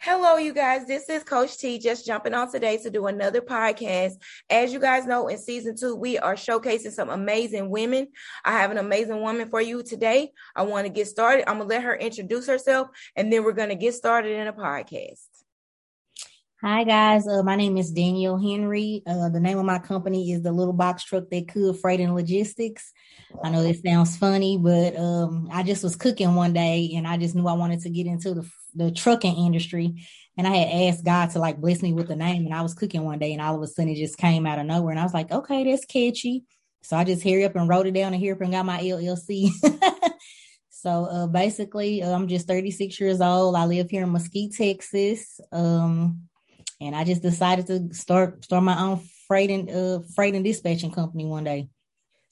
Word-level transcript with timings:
Hello, 0.00 0.36
you 0.36 0.52
guys. 0.52 0.86
This 0.86 1.08
is 1.08 1.22
Coach 1.22 1.56
T 1.56 1.78
just 1.78 2.04
jumping 2.04 2.34
on 2.34 2.50
today 2.50 2.76
to 2.78 2.90
do 2.90 3.06
another 3.06 3.40
podcast. 3.40 4.14
As 4.50 4.72
you 4.72 4.78
guys 4.78 5.06
know, 5.06 5.28
in 5.28 5.38
season 5.38 5.76
two, 5.76 5.94
we 5.94 6.18
are 6.18 6.34
showcasing 6.34 6.92
some 6.92 7.08
amazing 7.08 7.70
women. 7.70 8.08
I 8.44 8.52
have 8.52 8.70
an 8.70 8.78
amazing 8.78 9.20
woman 9.20 9.48
for 9.48 9.60
you 9.60 9.82
today. 9.82 10.32
I 10.54 10.62
want 10.62 10.86
to 10.86 10.92
get 10.92 11.06
started. 11.06 11.48
I'm 11.48 11.58
going 11.58 11.68
to 11.68 11.74
let 11.74 11.84
her 11.84 11.96
introduce 11.96 12.46
herself 12.46 12.88
and 13.16 13.32
then 13.32 13.44
we're 13.44 13.52
going 13.52 13.70
to 13.70 13.76
get 13.76 13.94
started 13.94 14.32
in 14.32 14.46
a 14.46 14.52
podcast. 14.52 15.26
Hi 16.62 16.82
guys, 16.82 17.28
uh, 17.28 17.42
my 17.42 17.56
name 17.56 17.76
is 17.76 17.90
Danielle 17.90 18.38
Henry. 18.38 19.02
Uh, 19.06 19.28
the 19.28 19.40
name 19.40 19.58
of 19.58 19.66
my 19.66 19.78
company 19.78 20.32
is 20.32 20.40
the 20.40 20.50
Little 20.50 20.72
Box 20.72 21.04
Truck 21.04 21.24
That 21.30 21.48
Could 21.48 21.78
Freight 21.78 22.00
and 22.00 22.14
Logistics. 22.14 22.90
I 23.42 23.50
know 23.50 23.62
this 23.62 23.82
sounds 23.84 24.16
funny, 24.16 24.56
but 24.56 24.96
um, 24.96 25.48
I 25.52 25.62
just 25.62 25.82
was 25.82 25.94
cooking 25.94 26.34
one 26.34 26.54
day 26.54 26.92
and 26.96 27.06
I 27.06 27.18
just 27.18 27.34
knew 27.34 27.46
I 27.46 27.52
wanted 27.52 27.80
to 27.80 27.90
get 27.90 28.06
into 28.06 28.32
the 28.32 28.48
the 28.74 28.90
trucking 28.90 29.36
industry. 29.36 30.04
And 30.36 30.46
I 30.46 30.56
had 30.56 30.94
asked 30.94 31.04
God 31.04 31.30
to 31.30 31.38
like 31.38 31.60
bless 31.60 31.82
me 31.82 31.92
with 31.92 32.08
the 32.08 32.16
name. 32.16 32.44
And 32.44 32.54
I 32.54 32.62
was 32.62 32.74
cooking 32.74 33.04
one 33.04 33.18
day 33.18 33.32
and 33.32 33.42
all 33.42 33.54
of 33.54 33.62
a 33.62 33.66
sudden 33.66 33.90
it 33.90 33.96
just 33.96 34.18
came 34.18 34.46
out 34.46 34.58
of 34.58 34.66
nowhere. 34.66 34.90
And 34.90 35.00
I 35.00 35.04
was 35.04 35.14
like, 35.14 35.30
okay, 35.30 35.64
that's 35.64 35.84
catchy. 35.84 36.44
So 36.82 36.96
I 36.96 37.04
just 37.04 37.22
hurry 37.22 37.44
up 37.44 37.56
and 37.56 37.68
wrote 37.68 37.86
it 37.86 37.94
down 37.94 38.12
and 38.12 38.20
here 38.20 38.34
up 38.34 38.40
and 38.40 38.52
got 38.52 38.66
my 38.66 38.80
LLC. 38.80 39.50
so 40.70 41.04
uh, 41.06 41.26
basically, 41.26 42.02
uh, 42.02 42.12
I'm 42.12 42.28
just 42.28 42.46
36 42.46 43.00
years 43.00 43.20
old. 43.20 43.56
I 43.56 43.64
live 43.64 43.88
here 43.88 44.02
in 44.02 44.12
Mesquite, 44.12 44.52
Texas. 44.52 45.40
Um, 45.50 46.28
and 46.80 46.94
I 46.94 47.04
just 47.04 47.22
decided 47.22 47.66
to 47.68 47.94
start 47.94 48.44
start 48.44 48.62
my 48.64 48.78
own 48.78 49.00
freight 49.26 49.50
and 49.50 49.70
uh, 49.70 50.00
freight 50.14 50.34
and 50.34 50.44
dispatching 50.44 50.90
company 50.90 51.24
one 51.24 51.44
day. 51.44 51.68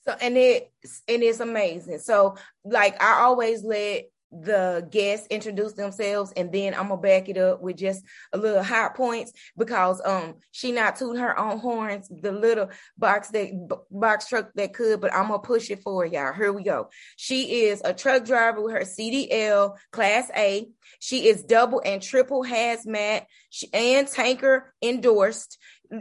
So 0.04 0.16
and 0.20 0.36
it's 0.36 1.02
and 1.08 1.22
it's 1.22 1.40
amazing. 1.40 1.98
So 1.98 2.36
like 2.64 3.02
I 3.02 3.22
always 3.22 3.62
let 3.62 4.10
the 4.32 4.86
guests 4.90 5.26
introduce 5.28 5.74
themselves 5.74 6.32
and 6.36 6.50
then 6.50 6.72
I'm 6.72 6.88
gonna 6.88 7.00
back 7.00 7.28
it 7.28 7.36
up 7.36 7.60
with 7.60 7.76
just 7.76 8.02
a 8.32 8.38
little 8.38 8.62
hot 8.62 8.94
points 8.94 9.32
because 9.58 10.00
um 10.04 10.36
she 10.52 10.72
not 10.72 10.96
tooting 10.96 11.20
her 11.20 11.38
own 11.38 11.58
horns 11.58 12.08
the 12.08 12.32
little 12.32 12.70
box 12.96 13.28
that 13.28 13.50
box 13.90 14.28
truck 14.28 14.50
that 14.54 14.72
could 14.72 15.00
but 15.00 15.12
I'm 15.12 15.28
gonna 15.28 15.38
push 15.38 15.70
it 15.70 15.82
for 15.82 16.06
y'all. 16.06 16.32
Here 16.32 16.52
we 16.52 16.62
go. 16.62 16.88
She 17.16 17.64
is 17.64 17.82
a 17.84 17.92
truck 17.92 18.24
driver 18.24 18.62
with 18.62 18.72
her 18.72 18.80
CDL 18.80 19.76
class 19.90 20.30
A. 20.34 20.66
She 20.98 21.28
is 21.28 21.42
double 21.42 21.82
and 21.84 22.00
triple 22.00 22.42
hazmat 22.42 23.26
she, 23.50 23.68
and 23.74 24.08
tanker 24.08 24.72
endorsed. 24.82 25.58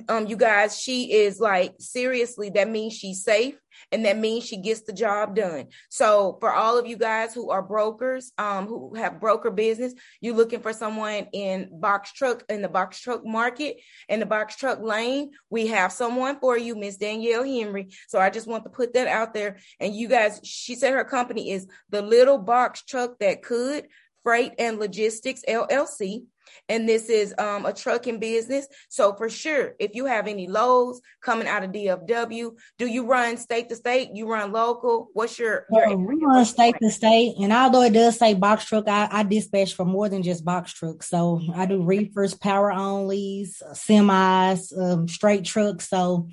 Um 0.08 0.27
you 0.27 0.38
guys 0.38 0.80
she 0.80 1.11
is 1.11 1.42
like 1.42 1.75
seriously 1.80 2.50
that 2.52 2.70
means 2.70 2.94
she's 2.94 3.25
safe 3.25 3.61
and 3.91 4.05
that 4.05 4.17
means 4.17 4.45
she 4.45 4.57
gets 4.57 4.81
the 4.81 4.93
job 4.93 5.35
done. 5.35 5.67
So 5.89 6.37
for 6.39 6.51
all 6.51 6.77
of 6.77 6.87
you 6.87 6.97
guys 6.97 7.33
who 7.33 7.49
are 7.49 7.61
brokers, 7.61 8.31
um, 8.37 8.67
who 8.67 8.95
have 8.95 9.19
broker 9.19 9.51
business, 9.51 9.93
you're 10.19 10.35
looking 10.35 10.61
for 10.61 10.73
someone 10.73 11.27
in 11.33 11.69
box 11.79 12.13
truck 12.13 12.43
in 12.49 12.61
the 12.61 12.69
box 12.69 12.99
truck 12.99 13.25
market 13.25 13.77
in 14.09 14.19
the 14.19 14.25
box 14.25 14.55
truck 14.55 14.81
lane. 14.81 15.31
We 15.49 15.67
have 15.67 15.91
someone 15.91 16.39
for 16.39 16.57
you, 16.57 16.75
Miss 16.75 16.97
Danielle 16.97 17.43
Henry. 17.43 17.89
So 18.07 18.19
I 18.19 18.29
just 18.29 18.47
want 18.47 18.63
to 18.63 18.69
put 18.69 18.93
that 18.93 19.07
out 19.07 19.33
there. 19.33 19.57
And 19.79 19.95
you 19.95 20.07
guys, 20.07 20.39
she 20.43 20.75
said 20.75 20.93
her 20.93 21.03
company 21.03 21.52
is 21.52 21.67
the 21.89 22.02
Little 22.02 22.37
Box 22.37 22.83
Truck 22.83 23.19
That 23.19 23.41
Could 23.41 23.87
Freight 24.23 24.53
and 24.59 24.80
Logistics 24.80 25.44
LLC 25.47 26.23
and 26.69 26.88
this 26.88 27.09
is 27.09 27.33
um, 27.38 27.66
a 27.66 27.73
trucking 27.73 28.19
business. 28.19 28.67
So 28.89 29.14
for 29.14 29.30
sure, 29.30 29.75
if 29.80 29.95
you 29.95 30.05
have 30.05 30.27
any 30.27 30.47
loads 30.47 31.02
coming 31.22 31.47
out 31.47 31.64
of 31.64 31.72
DFW, 31.72 32.52
do 32.77 32.88
you 32.88 33.05
run 33.05 33.38
state 33.38 33.69
to 33.69 33.75
state? 33.75 34.09
You 34.14 34.30
run 34.30 34.52
local? 34.52 35.09
What's 35.14 35.38
your? 35.38 35.66
your 35.72 35.97
we 35.97 36.16
run 36.23 36.45
state 36.45 36.75
to 36.81 36.89
state, 36.89 37.36
and 37.39 37.52
although 37.52 37.83
it 37.83 37.94
does 37.94 38.17
say 38.17 38.33
box 38.33 38.66
truck, 38.66 38.88
I, 38.88 39.08
I 39.11 39.23
dispatch 39.23 39.73
for 39.73 39.86
more 39.86 40.09
than 40.09 40.23
just 40.23 40.45
box 40.45 40.73
trucks. 40.73 41.09
So 41.09 41.42
I 41.55 41.66
do 41.66 41.83
reefers, 41.83 42.33
power 42.33 42.72
onlys, 42.72 43.61
semis, 43.73 44.77
um, 44.77 45.08
straight 45.08 45.45
trucks. 45.45 45.89
So 45.89 46.30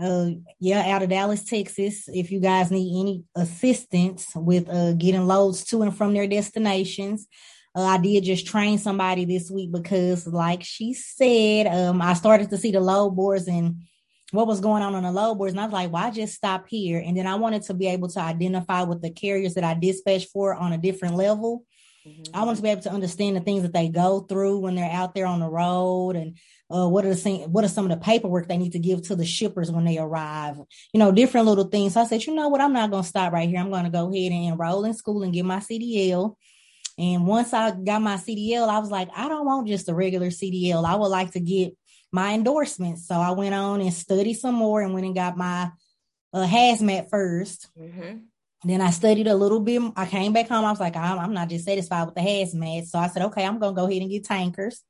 uh 0.00 0.28
yeah 0.60 0.94
out 0.94 1.02
of 1.02 1.08
dallas 1.08 1.44
texas 1.44 2.08
if 2.08 2.30
you 2.30 2.40
guys 2.40 2.70
need 2.70 3.00
any 3.00 3.24
assistance 3.34 4.30
with 4.34 4.68
uh 4.68 4.92
getting 4.92 5.26
loads 5.26 5.64
to 5.64 5.82
and 5.82 5.96
from 5.96 6.12
their 6.12 6.26
destinations 6.26 7.26
uh, 7.76 7.82
I 7.82 7.98
did 7.98 8.24
just 8.24 8.46
train 8.46 8.78
somebody 8.78 9.26
this 9.26 9.50
week 9.50 9.70
because, 9.70 10.26
like 10.26 10.64
she 10.64 10.94
said, 10.94 11.66
um, 11.66 12.00
I 12.00 12.14
started 12.14 12.48
to 12.48 12.56
see 12.56 12.72
the 12.72 12.80
load 12.80 13.10
boards 13.10 13.48
and 13.48 13.82
what 14.32 14.46
was 14.46 14.60
going 14.60 14.82
on 14.82 14.94
on 14.94 15.02
the 15.02 15.12
load 15.12 15.36
boards. 15.36 15.52
And 15.52 15.60
I 15.60 15.64
was 15.64 15.74
like, 15.74 15.92
why 15.92 16.10
just 16.10 16.34
stop 16.34 16.66
here? 16.68 17.02
And 17.04 17.14
then 17.14 17.26
I 17.26 17.34
wanted 17.34 17.62
to 17.64 17.74
be 17.74 17.86
able 17.88 18.08
to 18.08 18.20
identify 18.20 18.82
with 18.82 19.02
the 19.02 19.10
carriers 19.10 19.54
that 19.54 19.64
I 19.64 19.74
dispatch 19.74 20.24
for 20.26 20.54
on 20.54 20.72
a 20.72 20.78
different 20.78 21.16
level. 21.16 21.64
Mm-hmm. 22.06 22.34
I 22.34 22.44
want 22.44 22.56
to 22.56 22.62
be 22.62 22.70
able 22.70 22.82
to 22.82 22.92
understand 22.92 23.36
the 23.36 23.40
things 23.40 23.62
that 23.62 23.74
they 23.74 23.90
go 23.90 24.20
through 24.20 24.60
when 24.60 24.74
they're 24.74 24.90
out 24.90 25.14
there 25.14 25.26
on 25.26 25.40
the 25.40 25.48
road 25.48 26.16
and 26.16 26.38
uh, 26.70 26.88
what 26.88 27.04
are 27.04 27.14
the 27.14 27.36
what 27.48 27.64
are 27.64 27.68
some 27.68 27.84
of 27.84 27.90
the 27.90 28.04
paperwork 28.04 28.48
they 28.48 28.56
need 28.56 28.72
to 28.72 28.78
give 28.78 29.02
to 29.02 29.14
the 29.14 29.24
shippers 29.24 29.70
when 29.70 29.84
they 29.84 29.98
arrive 29.98 30.56
you 30.92 30.98
know 30.98 31.12
different 31.12 31.46
little 31.46 31.64
things 31.64 31.94
so 31.94 32.00
i 32.00 32.06
said 32.06 32.24
you 32.24 32.34
know 32.34 32.48
what 32.48 32.60
i'm 32.60 32.72
not 32.72 32.90
going 32.90 33.02
to 33.02 33.08
stop 33.08 33.32
right 33.32 33.48
here 33.48 33.60
i'm 33.60 33.70
going 33.70 33.84
to 33.84 33.90
go 33.90 34.12
ahead 34.12 34.32
and 34.32 34.52
enroll 34.52 34.84
in 34.84 34.92
school 34.92 35.22
and 35.22 35.32
get 35.32 35.44
my 35.44 35.58
cdl 35.58 36.34
and 36.98 37.26
once 37.26 37.52
I 37.52 37.72
got 37.72 38.00
my 38.00 38.16
CDL, 38.16 38.68
I 38.68 38.78
was 38.78 38.90
like, 38.90 39.08
I 39.14 39.28
don't 39.28 39.44
want 39.44 39.68
just 39.68 39.88
a 39.88 39.94
regular 39.94 40.28
CDL. 40.28 40.84
I 40.84 40.94
would 40.94 41.08
like 41.08 41.32
to 41.32 41.40
get 41.40 41.76
my 42.10 42.32
endorsement. 42.32 42.98
So 42.98 43.14
I 43.16 43.32
went 43.32 43.54
on 43.54 43.80
and 43.82 43.92
studied 43.92 44.34
some 44.34 44.54
more 44.54 44.80
and 44.80 44.94
went 44.94 45.04
and 45.04 45.14
got 45.14 45.36
my 45.36 45.70
uh, 46.32 46.46
hazmat 46.46 47.10
1st 47.10 47.66
mm-hmm. 47.78 48.16
Then 48.64 48.80
I 48.80 48.90
studied 48.90 49.28
a 49.28 49.34
little 49.34 49.60
bit. 49.60 49.80
I 49.94 50.06
came 50.06 50.32
back 50.32 50.48
home. 50.48 50.64
I 50.64 50.70
was 50.70 50.80
like, 50.80 50.96
I'm, 50.96 51.18
I'm 51.18 51.34
not 51.34 51.50
just 51.50 51.66
satisfied 51.66 52.06
with 52.06 52.14
the 52.14 52.22
hazmat. 52.22 52.86
So 52.86 52.98
I 52.98 53.06
said, 53.08 53.22
okay, 53.26 53.44
I'm 53.44 53.60
going 53.60 53.74
to 53.74 53.80
go 53.80 53.86
ahead 53.86 54.00
and 54.00 54.10
get 54.10 54.24
tankers. 54.24 54.82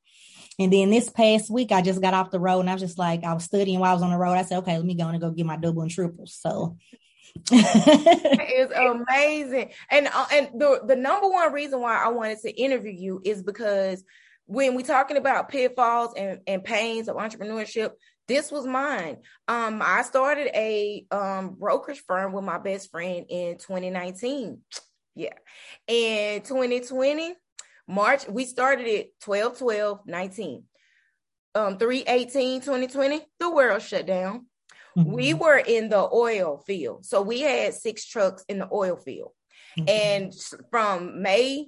And 0.58 0.72
then 0.72 0.90
this 0.90 1.10
past 1.10 1.50
week, 1.50 1.70
I 1.70 1.82
just 1.82 2.00
got 2.00 2.14
off 2.14 2.30
the 2.30 2.40
road 2.40 2.60
and 2.60 2.70
I 2.70 2.72
was 2.72 2.82
just 2.82 2.98
like, 2.98 3.24
I 3.24 3.34
was 3.34 3.44
studying 3.44 3.78
while 3.78 3.90
I 3.90 3.94
was 3.94 4.02
on 4.02 4.10
the 4.10 4.16
road. 4.16 4.32
I 4.32 4.42
said, 4.42 4.58
okay, 4.58 4.76
let 4.76 4.86
me 4.86 4.94
go 4.94 5.08
and 5.08 5.20
go 5.20 5.30
get 5.30 5.44
my 5.44 5.56
double 5.56 5.82
and 5.82 5.90
triples. 5.90 6.34
So 6.40 6.78
it's 7.52 8.72
amazing. 8.72 9.72
And 9.90 10.08
uh, 10.08 10.26
and 10.32 10.48
the 10.54 10.80
the 10.86 10.96
number 10.96 11.28
one 11.28 11.52
reason 11.52 11.80
why 11.80 12.02
I 12.02 12.08
wanted 12.08 12.38
to 12.40 12.50
interview 12.50 12.92
you 12.92 13.20
is 13.24 13.42
because 13.42 14.02
when 14.46 14.74
we're 14.74 14.86
talking 14.86 15.16
about 15.16 15.48
pitfalls 15.48 16.14
and, 16.16 16.40
and 16.46 16.64
pains 16.64 17.08
of 17.08 17.16
entrepreneurship, 17.16 17.90
this 18.28 18.50
was 18.50 18.66
mine. 18.66 19.18
Um, 19.48 19.82
I 19.84 20.02
started 20.02 20.48
a 20.54 21.04
um 21.10 21.56
brokerage 21.58 22.02
firm 22.06 22.32
with 22.32 22.44
my 22.44 22.58
best 22.58 22.90
friend 22.90 23.26
in 23.28 23.58
2019. 23.58 24.60
Yeah. 25.14 25.34
In 25.86 26.42
2020, 26.42 27.34
March, 27.88 28.26
we 28.28 28.44
started 28.44 28.86
it 28.86 29.18
12 29.20 29.58
12 29.58 30.00
19. 30.06 30.64
Um, 31.54 31.78
3 31.78 32.04
18 32.06 32.60
2020, 32.60 33.20
the 33.40 33.50
world 33.50 33.80
shut 33.80 34.06
down. 34.06 34.46
Mm-hmm. 34.96 35.12
We 35.12 35.34
were 35.34 35.58
in 35.58 35.88
the 35.88 36.08
oil 36.12 36.62
field. 36.66 37.04
So 37.06 37.22
we 37.22 37.40
had 37.40 37.74
six 37.74 38.06
trucks 38.06 38.44
in 38.48 38.58
the 38.58 38.68
oil 38.72 38.96
field. 38.96 39.32
Mm-hmm. 39.78 39.88
And 39.88 40.34
from 40.70 41.22
May, 41.22 41.66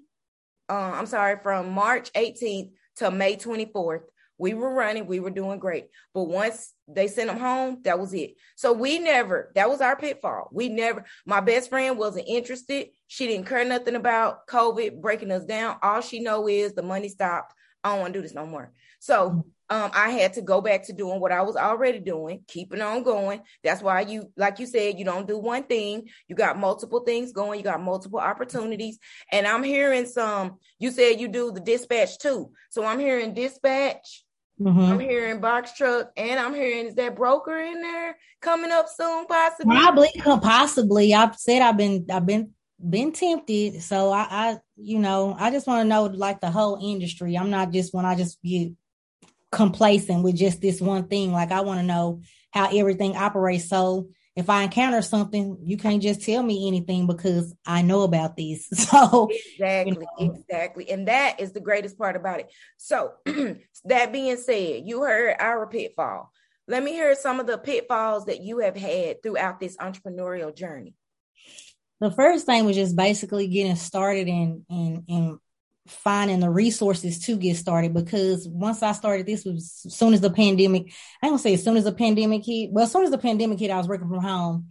uh, 0.69 0.93
I'm 0.95 1.07
sorry, 1.07 1.39
from 1.43 1.71
March 1.71 2.13
18th 2.13 2.71
to 2.97 3.11
May 3.11 3.37
24th, 3.37 4.03
we 4.39 4.55
were 4.55 4.73
running, 4.73 5.07
we 5.07 5.21
were 5.21 5.31
doing 5.31 5.59
great. 5.59 5.89
But 6.15 6.25
once 6.25 6.73
they 6.87 7.09
sent 7.09 7.29
them 7.29 7.39
home, 7.39 7.81
that 7.83 7.99
was 7.99 8.15
it. 8.15 8.37
So 8.57 8.73
we 8.73 8.99
never, 8.99 9.53
that 9.55 9.69
was 9.69 9.81
our 9.81 9.97
pitfall. 9.97 10.49
We 10.53 10.69
never, 10.69 11.05
my 11.27 11.41
best 11.41 11.69
friend 11.69 11.99
wasn't 11.99 12.29
interested. 12.29 12.89
She 13.09 13.27
didn't 13.27 13.47
care 13.47 13.65
nothing 13.65 13.97
about 13.97 14.47
COVID 14.47 15.01
breaking 15.01 15.33
us 15.33 15.45
down. 15.45 15.77
All 15.83 16.01
she 16.01 16.21
know 16.21 16.49
is 16.49 16.75
the 16.75 16.83
money 16.83 17.09
stopped. 17.09 17.53
I 17.83 17.91
don't 17.91 18.01
want 18.01 18.15
to 18.15 18.19
do 18.19 18.23
this 18.23 18.35
no 18.35 18.47
more. 18.47 18.73
So 19.01 19.45
um, 19.71 19.91
I 19.95 20.11
had 20.11 20.33
to 20.35 20.43
go 20.43 20.61
back 20.61 20.85
to 20.85 20.93
doing 20.93 21.21
what 21.21 21.31
I 21.31 21.43
was 21.43 21.57
already 21.57 21.99
doing, 22.01 22.43
keeping 22.49 22.81
on 22.81 23.03
going. 23.03 23.43
That's 23.63 23.83
why 23.83 24.01
you, 24.01 24.33
like 24.37 24.59
you 24.59 24.67
said, 24.67 24.99
you 24.99 25.05
don't 25.05 25.29
do 25.29 25.39
one 25.39 25.65
thing. 25.65 26.09
You 26.27 26.35
got 26.35 26.59
multiple 26.59 27.01
things 27.01 27.33
going. 27.33 27.61
You 27.61 27.65
got 27.65 27.83
multiple 27.83 28.19
opportunities. 28.19 28.99
And 29.31 29.47
I'm 29.47 29.63
hearing 29.63 30.07
some, 30.07 30.59
you 30.79 30.91
said 30.91 31.21
you 31.21 31.29
do 31.29 31.53
the 31.53 31.61
dispatch 31.61 32.19
too. 32.19 32.51
So 32.71 32.85
I'm 32.85 32.99
hearing 32.99 33.35
dispatch. 33.35 34.25
Mm-hmm. 34.61 34.81
I'm 34.81 35.01
hearing 35.01 35.41
box 35.41 35.73
truck, 35.75 36.11
and 36.17 36.41
I'm 36.41 36.55
hearing 36.55 36.87
is 36.87 36.95
that 36.97 37.15
broker 37.15 37.59
in 37.59 37.81
there 37.81 38.17
coming 38.41 38.73
up 38.73 38.87
soon, 38.89 39.27
possibly. 39.27 39.77
Probably, 39.77 40.11
possibly. 40.25 41.15
I've 41.15 41.37
said 41.37 41.63
I've 41.63 41.77
been, 41.77 42.07
I've 42.11 42.27
been, 42.27 42.51
been 42.89 43.13
tempted. 43.13 43.83
So 43.83 44.11
I, 44.11 44.27
I, 44.31 44.59
you 44.77 44.99
know, 44.99 45.37
I 45.39 45.51
just 45.51 45.67
want 45.67 45.85
to 45.85 45.89
know 45.89 46.07
like 46.07 46.41
the 46.41 46.51
whole 46.51 46.79
industry. 46.83 47.37
I'm 47.37 47.51
not 47.51 47.73
just 47.73 47.95
when 47.95 48.05
I 48.05 48.17
just 48.17 48.43
get 48.43 48.73
complacent 49.51 50.23
with 50.25 50.37
just 50.37 50.61
this 50.61 50.81
one 50.81 51.09
thing. 51.09 51.33
Like 51.33 51.53
I 51.53 51.61
want 51.61 51.81
to 51.81 51.87
know 51.87 52.23
how 52.51 52.69
everything 52.77 53.17
operates. 53.17 53.69
So 53.69 54.09
if 54.39 54.49
I 54.49 54.63
encounter 54.63 55.03
something, 55.03 55.59
you 55.65 55.77
can't 55.77 56.01
just 56.01 56.23
tell 56.23 56.45
me 56.45 56.69
anything 56.69 57.09
because 57.09 57.53
I 57.67 57.83
know 57.83 58.03
about 58.03 58.37
these. 58.37 58.69
So 58.89 59.29
exactly, 59.31 60.07
you 60.19 60.29
know. 60.29 60.35
exactly. 60.35 60.89
And 60.91 61.09
that 61.09 61.41
is 61.41 61.53
the 61.53 61.61
greatest 61.61 61.99
part 61.99 62.15
about 62.15 62.41
it. 62.41 62.53
So 62.77 63.15
that 63.85 64.13
being 64.13 64.37
said, 64.37 64.85
you 64.87 65.03
heard 65.03 65.35
our 65.41 65.67
pitfall. 65.67 66.31
Let 66.69 66.85
me 66.85 66.93
hear 66.93 67.15
some 67.17 67.41
of 67.41 67.47
the 67.47 67.59
pitfalls 67.59 68.27
that 68.27 68.41
you 68.41 68.61
have 68.61 68.77
had 68.77 69.23
throughout 69.23 69.59
this 69.59 69.77
entrepreneurial 69.77 70.55
journey. 70.55 70.95
The 72.01 72.13
first 72.13 72.47
thing 72.47 72.65
was 72.65 72.77
just 72.77 72.95
basically 72.95 73.49
getting 73.49 73.77
started 73.77 74.29
and 74.29 74.65
and 74.71 75.03
and 75.09 75.39
finding 75.91 76.41
the 76.41 76.51
resources 76.51 77.19
to 77.27 77.37
get 77.37 77.57
started 77.57 77.95
because 77.95 78.47
once 78.49 78.83
I 78.83 78.93
started 78.93 79.27
this 79.27 79.45
was 79.45 79.83
as 79.87 79.95
soon 79.95 80.15
as 80.15 80.21
the 80.21 80.31
pandemic, 80.31 80.93
I 81.23 81.29
don't 81.29 81.39
say 81.39 81.55
as 81.55 81.65
soon 81.65 81.77
as 81.77 81.85
the 81.85 81.93
pandemic 81.93 82.45
hit, 82.45 82.71
well, 82.71 82.85
as 82.85 82.93
soon 82.93 83.05
as 83.05 83.11
the 83.11 83.19
pandemic 83.19 83.59
hit, 83.59 83.71
I 83.71 83.79
was 83.79 83.89
working 83.89 84.09
from 84.09 84.23
home. 84.23 84.69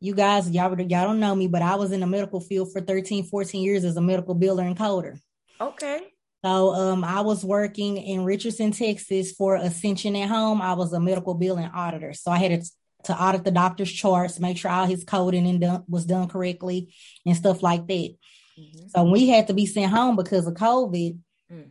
You 0.00 0.14
guys, 0.14 0.50
y'all, 0.50 0.74
y'all 0.80 1.06
don't 1.06 1.20
know 1.20 1.34
me, 1.34 1.46
but 1.46 1.62
I 1.62 1.76
was 1.76 1.92
in 1.92 2.00
the 2.00 2.06
medical 2.06 2.40
field 2.40 2.72
for 2.72 2.80
13, 2.80 3.24
14 3.24 3.62
years 3.62 3.84
as 3.84 3.96
a 3.96 4.00
medical 4.00 4.34
biller 4.34 4.66
and 4.66 4.76
coder. 4.76 5.18
Okay. 5.60 6.00
So 6.44 6.74
um, 6.74 7.04
I 7.04 7.20
was 7.20 7.44
working 7.44 7.98
in 7.98 8.24
Richardson, 8.24 8.72
Texas 8.72 9.30
for 9.30 9.54
Ascension 9.54 10.16
at 10.16 10.28
Home. 10.28 10.60
I 10.60 10.74
was 10.74 10.92
a 10.92 10.98
medical 10.98 11.34
billing 11.34 11.70
auditor. 11.72 12.14
So 12.14 12.32
I 12.32 12.38
had 12.38 12.62
to, 12.62 12.70
to 13.04 13.22
audit 13.22 13.44
the 13.44 13.52
doctor's 13.52 13.92
charts, 13.92 14.40
make 14.40 14.58
sure 14.58 14.70
all 14.70 14.86
his 14.86 15.04
coding 15.04 15.46
and 15.46 15.60
done, 15.60 15.84
was 15.88 16.04
done 16.04 16.28
correctly 16.28 16.92
and 17.24 17.36
stuff 17.36 17.62
like 17.62 17.86
that. 17.86 18.16
Mm-hmm. 18.58 18.88
So 18.88 19.04
we 19.04 19.28
had 19.28 19.46
to 19.48 19.54
be 19.54 19.66
sent 19.66 19.92
home 19.92 20.16
because 20.16 20.46
of 20.46 20.54
COVID, 20.54 21.18
mm. 21.50 21.70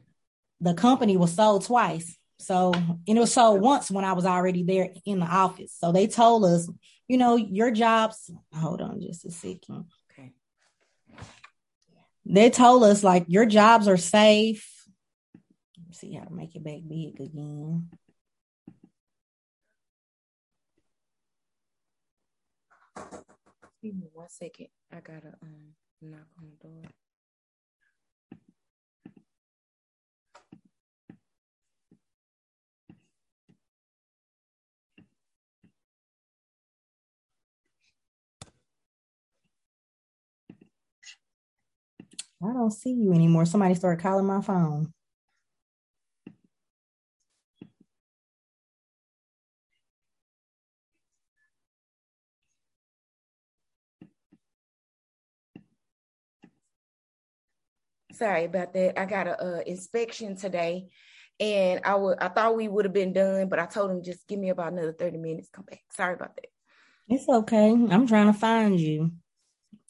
the 0.60 0.74
company 0.74 1.18
was 1.18 1.33
sold 1.33 1.66
twice. 1.66 2.18
So, 2.39 2.74
and 2.74 3.00
it 3.06 3.19
was 3.19 3.33
sold 3.33 3.62
once 3.62 3.92
when 3.92 4.04
I 4.04 4.13
was 4.13 4.25
already 4.25 4.63
there 4.63 4.89
in 5.06 5.19
the 5.19 5.28
office. 5.28 5.75
So 5.78 5.92
they 5.92 6.07
told 6.07 6.44
us, 6.45 6.68
you 7.07 7.18
know, 7.18 7.36
your 7.36 7.69
jobs, 7.69 8.31
hold 8.54 8.81
on 8.81 9.00
just 9.00 9.25
a 9.25 9.31
second. 9.31 9.86
Okay. 10.12 10.33
They 12.25 12.50
told 12.50 12.83
us 12.83 13.04
like 13.04 13.25
your 13.28 13.45
jobs 13.45 13.88
are 13.88 13.98
safe. 13.98 14.68
Let's 15.86 16.00
see 16.00 16.13
how 16.13 16.24
to 16.24 16.33
make 16.33 16.56
it 16.56 16.63
back 16.63 16.80
big 16.88 17.19
again. 17.19 17.89
Give 23.83 23.95
me 23.95 24.07
one 24.13 24.30
second. 24.30 24.68
I 24.92 25.00
gotta 25.00 25.33
um 25.42 25.74
knock 26.01 26.27
on 26.39 26.50
the 26.50 26.68
door. 26.68 26.83
I 42.44 42.54
don't 42.54 42.71
see 42.71 42.92
you 42.92 43.13
anymore. 43.13 43.45
Somebody 43.45 43.75
started 43.75 44.01
calling 44.01 44.25
my 44.25 44.42
phone. 44.42 44.94
Sorry 58.13 58.46
about 58.46 58.74
that. 58.74 59.00
I 59.00 59.06
got 59.06 59.28
a 59.28 59.44
uh, 59.44 59.62
inspection 59.66 60.36
today, 60.36 60.90
and 61.40 61.81
I 61.84 61.96
would 61.96 62.19
I 62.19 62.28
thought 62.28 62.56
we 62.56 62.68
would 62.68 62.86
have 62.86 62.94
been 62.94 63.13
done, 63.13 63.50
but 63.50 63.60
I 63.60 63.66
told 63.66 63.92
him 63.92 64.04
just 64.04 64.28
give 64.28 64.40
me 64.40 64.50
about 64.50 64.74
another 64.74 64.94
thirty 64.94 65.18
minutes. 65.18 65.50
Come 65.52 65.66
back. 65.66 65.81
Sorry 65.96 66.13
about 66.13 66.36
that. 66.36 66.48
It's 67.08 67.28
okay. 67.28 67.72
I'm 67.72 68.08
trying 68.08 68.31
to 68.31 68.38
find 68.38 68.80
you. 68.80 69.12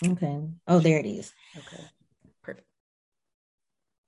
Okay. 0.06 0.42
Oh, 0.68 0.80
there 0.80 1.00
it 1.00 1.06
is. 1.06 1.32
Okay. 1.58 1.84
Perfect. 2.42 2.68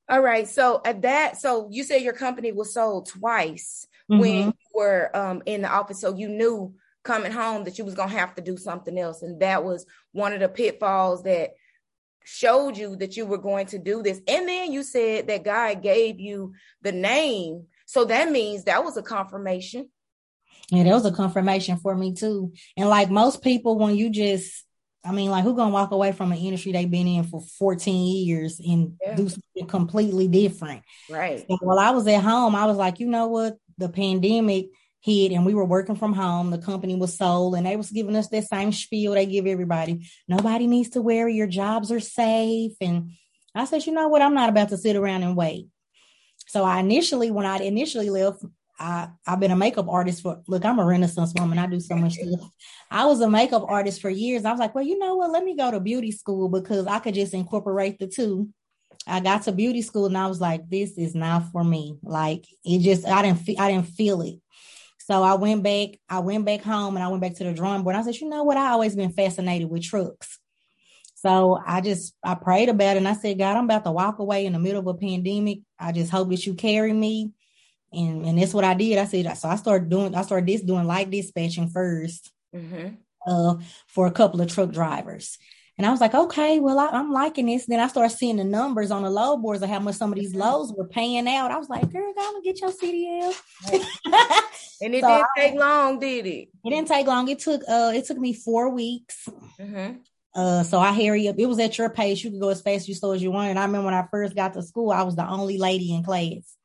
All 0.09 0.21
right. 0.21 0.47
So 0.47 0.81
at 0.83 1.01
that, 1.03 1.37
so 1.37 1.67
you 1.71 1.83
said 1.83 2.01
your 2.01 2.13
company 2.13 2.51
was 2.51 2.73
sold 2.73 3.07
twice 3.07 3.87
mm-hmm. 4.09 4.19
when 4.19 4.45
you 4.47 4.53
were 4.73 5.15
um, 5.15 5.43
in 5.45 5.61
the 5.61 5.69
office, 5.69 6.01
so 6.01 6.15
you 6.15 6.29
knew 6.29 6.73
coming 7.03 7.31
home 7.31 7.65
that 7.65 7.77
you 7.77 7.85
was 7.85 7.95
gonna 7.95 8.11
have 8.11 8.33
to 8.35 8.41
do 8.41 8.57
something 8.57 8.97
else, 8.97 9.21
and 9.21 9.41
that 9.41 9.63
was 9.63 9.85
one 10.13 10.33
of 10.33 10.39
the 10.39 10.49
pitfalls 10.49 11.23
that 11.23 11.51
showed 12.23 12.77
you 12.77 12.95
that 12.97 13.17
you 13.17 13.25
were 13.25 13.37
going 13.37 13.67
to 13.67 13.79
do 13.79 14.01
this. 14.01 14.21
And 14.27 14.47
then 14.47 14.71
you 14.71 14.83
said 14.83 15.27
that 15.27 15.43
God 15.43 15.81
gave 15.81 16.19
you 16.19 16.53
the 16.81 16.91
name. 16.91 17.65
So 17.85 18.05
that 18.05 18.31
means 18.31 18.63
that 18.63 18.83
was 18.83 18.97
a 18.97 19.03
confirmation. 19.03 19.89
Yeah, 20.69 20.83
that 20.83 20.93
was 20.93 21.05
a 21.05 21.11
confirmation 21.11 21.77
for 21.77 21.95
me 21.95 22.13
too. 22.13 22.53
And 22.77 22.89
like 22.89 23.09
most 23.09 23.41
people, 23.41 23.77
when 23.77 23.95
you 23.95 24.09
just, 24.09 24.65
I 25.05 25.11
mean, 25.11 25.29
like 25.29 25.43
who 25.43 25.55
gonna 25.55 25.71
walk 25.71 25.91
away 25.91 26.13
from 26.13 26.31
an 26.31 26.37
industry 26.37 26.71
they've 26.71 26.89
been 26.89 27.07
in 27.07 27.25
for 27.25 27.41
14 27.59 28.25
years 28.25 28.59
and 28.59 28.93
yeah. 29.01 29.15
do 29.15 29.27
something 29.27 29.67
completely 29.67 30.27
different? 30.27 30.83
Right. 31.09 31.45
So 31.47 31.57
while 31.61 31.79
I 31.79 31.91
was 31.91 32.07
at 32.07 32.23
home, 32.23 32.55
I 32.55 32.65
was 32.65 32.77
like, 32.77 32.99
you 32.99 33.07
know 33.07 33.27
what? 33.27 33.57
The 33.77 33.89
pandemic 33.89 34.67
hit 35.03 35.33
and 35.33 35.45
we 35.45 35.53
were 35.53 35.65
working 35.65 35.95
from 35.95 36.13
home. 36.13 36.49
The 36.49 36.57
company 36.57 36.95
was 36.95 37.17
sold 37.17 37.55
and 37.55 37.65
they 37.65 37.75
was 37.75 37.91
giving 37.91 38.15
us 38.15 38.29
that 38.29 38.45
same 38.45 38.71
spiel 38.71 39.13
they 39.13 39.25
give 39.25 39.45
everybody. 39.45 40.07
Nobody 40.27 40.65
needs 40.65 40.91
to 40.91 41.01
worry. 41.01 41.35
Your 41.35 41.47
jobs 41.47 41.91
are 41.91 41.99
safe. 41.99 42.71
And 42.79 43.11
I 43.53 43.65
said, 43.65 43.85
you 43.85 43.93
know 43.93 44.07
what? 44.07 44.21
I'm 44.21 44.33
not 44.33 44.49
about 44.49 44.69
to 44.69 44.77
sit 44.77 44.95
around 44.95 45.23
and 45.23 45.35
wait. 45.35 45.67
So 46.47 46.63
I 46.63 46.79
initially, 46.79 47.31
when 47.31 47.45
I 47.45 47.57
initially 47.57 48.09
left, 48.09 48.45
I, 48.79 49.09
I've 49.27 49.39
been 49.39 49.51
a 49.51 49.57
makeup 49.57 49.87
artist 49.89 50.21
for 50.21 50.41
look, 50.47 50.63
I'm 50.63 50.79
a 50.79 50.85
renaissance 50.85 51.33
woman. 51.37 51.59
I 51.59 51.67
do 51.67 51.79
so 51.79 51.95
much 51.95 52.13
stuff. 52.21 52.49
I 52.89 53.05
was 53.05 53.19
a 53.19 53.29
makeup 53.29 53.65
artist 53.67 54.01
for 54.01 54.09
years. 54.09 54.45
I 54.45 54.51
was 54.51 54.59
like, 54.59 54.73
well, 54.73 54.85
you 54.85 54.97
know 54.97 55.15
what? 55.15 55.31
Let 55.31 55.43
me 55.43 55.55
go 55.55 55.69
to 55.69 55.79
beauty 55.79 56.11
school 56.11 56.47
because 56.47 56.87
I 56.87 56.99
could 56.99 57.13
just 57.13 57.33
incorporate 57.33 57.99
the 57.99 58.07
two. 58.07 58.49
I 59.05 59.19
got 59.19 59.43
to 59.43 59.51
beauty 59.51 59.81
school 59.81 60.05
and 60.05 60.17
I 60.17 60.27
was 60.27 60.39
like, 60.39 60.69
this 60.69 60.97
is 60.97 61.13
not 61.13 61.51
for 61.51 61.63
me. 61.63 61.97
Like 62.03 62.45
it 62.63 62.79
just 62.79 63.05
I 63.05 63.21
didn't 63.21 63.39
feel 63.39 63.59
I 63.59 63.69
didn't 63.69 63.87
feel 63.87 64.21
it. 64.21 64.39
So 65.05 65.21
I 65.21 65.33
went 65.33 65.63
back, 65.63 65.99
I 66.07 66.19
went 66.19 66.45
back 66.45 66.61
home 66.61 66.95
and 66.95 67.03
I 67.03 67.09
went 67.09 67.21
back 67.21 67.35
to 67.35 67.43
the 67.43 67.51
drawing 67.51 67.83
board. 67.83 67.97
I 67.97 68.03
said, 68.03 68.15
you 68.15 68.29
know 68.29 68.45
what? 68.45 68.55
I 68.55 68.69
always 68.69 68.95
been 68.95 69.11
fascinated 69.11 69.69
with 69.69 69.83
trucks. 69.83 70.39
So 71.15 71.59
I 71.65 71.81
just 71.81 72.15
I 72.23 72.35
prayed 72.35 72.69
about 72.69 72.95
it 72.95 72.99
and 72.99 73.07
I 73.07 73.13
said, 73.13 73.37
God, 73.37 73.57
I'm 73.57 73.65
about 73.65 73.83
to 73.83 73.91
walk 73.91 74.19
away 74.19 74.45
in 74.45 74.53
the 74.53 74.59
middle 74.59 74.79
of 74.79 74.87
a 74.87 74.93
pandemic. 74.93 75.59
I 75.77 75.91
just 75.91 76.09
hope 76.09 76.29
that 76.29 76.45
you 76.45 76.53
carry 76.53 76.93
me. 76.93 77.31
And 77.91 78.25
and 78.25 78.37
that's 78.37 78.53
what 78.53 78.63
I 78.63 78.75
did. 78.75 78.97
I 78.97 79.03
said, 79.03 79.37
so 79.37 79.49
I 79.49 79.57
started 79.57 79.89
doing 79.89 80.15
I 80.15 80.21
started 80.21 80.47
this 80.47 80.61
doing 80.61 80.87
light 80.87 81.11
dispatching 81.11 81.69
1st 81.69 82.29
mm-hmm. 82.55 82.87
uh, 83.27 83.55
for 83.87 84.07
a 84.07 84.11
couple 84.11 84.39
of 84.39 84.53
truck 84.53 84.71
drivers. 84.71 85.37
And 85.77 85.87
I 85.87 85.91
was 85.91 86.01
like, 86.01 86.13
okay, 86.13 86.59
well, 86.59 86.77
I, 86.77 86.99
am 86.99 87.11
liking 87.11 87.47
this. 87.47 87.65
Then 87.65 87.79
I 87.79 87.87
started 87.87 88.15
seeing 88.15 88.37
the 88.37 88.43
numbers 88.43 88.91
on 88.91 89.01
the 89.01 89.09
load 89.09 89.37
boards 89.37 89.63
of 89.63 89.69
how 89.69 89.79
much 89.79 89.95
some 89.95 90.11
of 90.13 90.19
these 90.19 90.35
loads 90.35 90.71
were 90.71 90.87
paying 90.87 91.27
out. 91.27 91.49
I 91.49 91.57
was 91.57 91.69
like, 91.69 91.91
girl, 91.91 92.13
go 92.13 92.35
and 92.35 92.43
get 92.43 92.61
your 92.61 92.71
CDL. 92.71 93.35
and 94.81 94.93
it 94.93 95.01
so 95.01 95.07
didn't 95.07 95.27
take 95.35 95.55
long, 95.55 95.99
did 95.99 96.27
it? 96.27 96.49
It 96.63 96.69
didn't 96.69 96.87
take 96.87 97.07
long. 97.07 97.27
It 97.27 97.39
took 97.39 97.61
uh 97.67 97.91
it 97.95 98.05
took 98.05 98.19
me 98.19 98.33
four 98.33 98.69
weeks. 98.69 99.27
Mm-hmm. 99.59 99.97
Uh, 100.35 100.63
so 100.63 100.79
I 100.79 100.93
hurry 100.93 101.27
up. 101.27 101.37
It 101.37 101.45
was 101.45 101.59
at 101.59 101.77
your 101.77 101.89
pace. 101.89 102.23
You 102.23 102.31
could 102.31 102.41
go 102.41 102.49
as 102.49 102.61
fast 102.61 102.83
as 102.83 102.89
you 102.89 102.95
slow 102.95 103.11
as 103.11 103.21
you 103.21 103.31
wanted. 103.31 103.51
And 103.51 103.59
I 103.59 103.65
remember 103.65 103.85
when 103.85 103.93
I 103.93 104.07
first 104.09 104.35
got 104.35 104.53
to 104.53 104.63
school, 104.63 104.91
I 104.91 105.03
was 105.03 105.15
the 105.15 105.27
only 105.27 105.57
lady 105.57 105.93
in 105.93 106.03
class. 106.03 106.55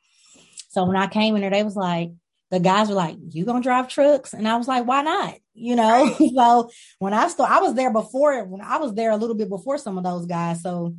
So 0.70 0.84
when 0.84 0.96
I 0.96 1.06
came 1.06 1.34
in 1.34 1.42
there, 1.42 1.50
they 1.50 1.62
was 1.62 1.76
like, 1.76 2.10
the 2.50 2.60
guys 2.60 2.88
were 2.88 2.94
like, 2.94 3.16
"You 3.30 3.44
gonna 3.44 3.62
drive 3.62 3.88
trucks?" 3.88 4.32
And 4.32 4.48
I 4.48 4.56
was 4.56 4.68
like, 4.68 4.86
"Why 4.86 5.02
not?" 5.02 5.34
You 5.58 5.76
know. 5.76 6.14
so 6.36 6.70
when 6.98 7.12
I 7.12 7.28
started, 7.28 7.54
I 7.54 7.60
was 7.60 7.74
there 7.74 7.92
before. 7.92 8.44
When 8.44 8.60
I 8.60 8.78
was 8.78 8.94
there 8.94 9.10
a 9.10 9.16
little 9.16 9.36
bit 9.36 9.48
before 9.48 9.78
some 9.78 9.98
of 9.98 10.04
those 10.04 10.26
guys. 10.26 10.62
So 10.62 10.96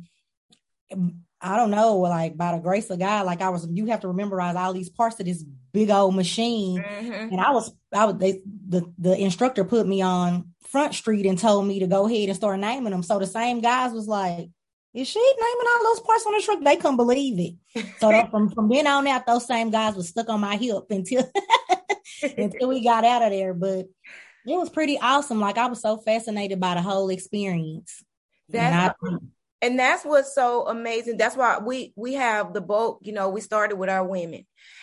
I 1.42 1.56
don't 1.56 1.70
know, 1.70 1.98
like 1.98 2.36
by 2.36 2.52
the 2.52 2.58
grace 2.58 2.90
of 2.90 2.98
God, 2.98 3.26
like 3.26 3.40
I 3.40 3.48
was. 3.48 3.66
You 3.70 3.86
have 3.86 4.00
to 4.00 4.12
memorize 4.12 4.56
all 4.56 4.72
these 4.72 4.90
parts 4.90 5.18
of 5.20 5.26
this 5.26 5.42
big 5.72 5.90
old 5.90 6.14
machine. 6.14 6.82
Mm-hmm. 6.82 7.32
And 7.32 7.40
I 7.40 7.50
was, 7.50 7.72
I 7.92 8.04
was. 8.04 8.16
They, 8.16 8.42
the 8.68 8.92
the 8.98 9.16
instructor 9.16 9.64
put 9.64 9.86
me 9.86 10.02
on 10.02 10.52
Front 10.68 10.94
Street 10.94 11.26
and 11.26 11.38
told 11.38 11.66
me 11.66 11.80
to 11.80 11.86
go 11.86 12.06
ahead 12.06 12.28
and 12.28 12.36
start 12.36 12.60
naming 12.60 12.90
them. 12.92 13.02
So 13.02 13.18
the 13.18 13.26
same 13.26 13.60
guys 13.60 13.92
was 13.92 14.06
like, 14.06 14.50
is 14.92 15.08
she 15.08 15.20
naming 15.20 15.66
all 15.66 15.84
those 15.84 16.00
parts 16.00 16.26
on 16.26 16.32
the 16.32 16.42
truck? 16.42 16.62
They 16.62 16.76
couldn't 16.76 16.96
believe 16.96 17.38
it. 17.38 17.86
So 17.98 18.26
from 18.30 18.50
from 18.50 18.68
then 18.68 18.86
on 18.86 19.06
out, 19.06 19.26
those 19.26 19.46
same 19.46 19.70
guys 19.70 19.94
were 19.94 20.02
stuck 20.02 20.28
on 20.28 20.40
my 20.40 20.56
hip 20.56 20.84
until 20.90 21.30
until 22.36 22.68
we 22.68 22.82
got 22.82 23.04
out 23.04 23.22
of 23.22 23.30
there. 23.30 23.54
But 23.54 23.86
it 24.46 24.56
was 24.56 24.70
pretty 24.70 24.98
awesome. 24.98 25.40
Like 25.40 25.58
I 25.58 25.66
was 25.66 25.80
so 25.80 25.98
fascinated 25.98 26.60
by 26.60 26.74
the 26.74 26.82
whole 26.82 27.10
experience. 27.10 28.02
That's 28.48 28.98
and, 29.02 29.14
I, 29.14 29.18
and 29.62 29.78
that's 29.78 30.04
what's 30.04 30.34
so 30.34 30.66
amazing. 30.66 31.16
That's 31.16 31.36
why 31.36 31.58
we 31.58 31.92
we 31.96 32.14
have 32.14 32.52
the 32.52 32.60
boat. 32.60 32.98
You 33.02 33.12
know, 33.12 33.28
we 33.28 33.40
started 33.40 33.76
with 33.76 33.90
our 33.90 34.04
women, 34.04 34.40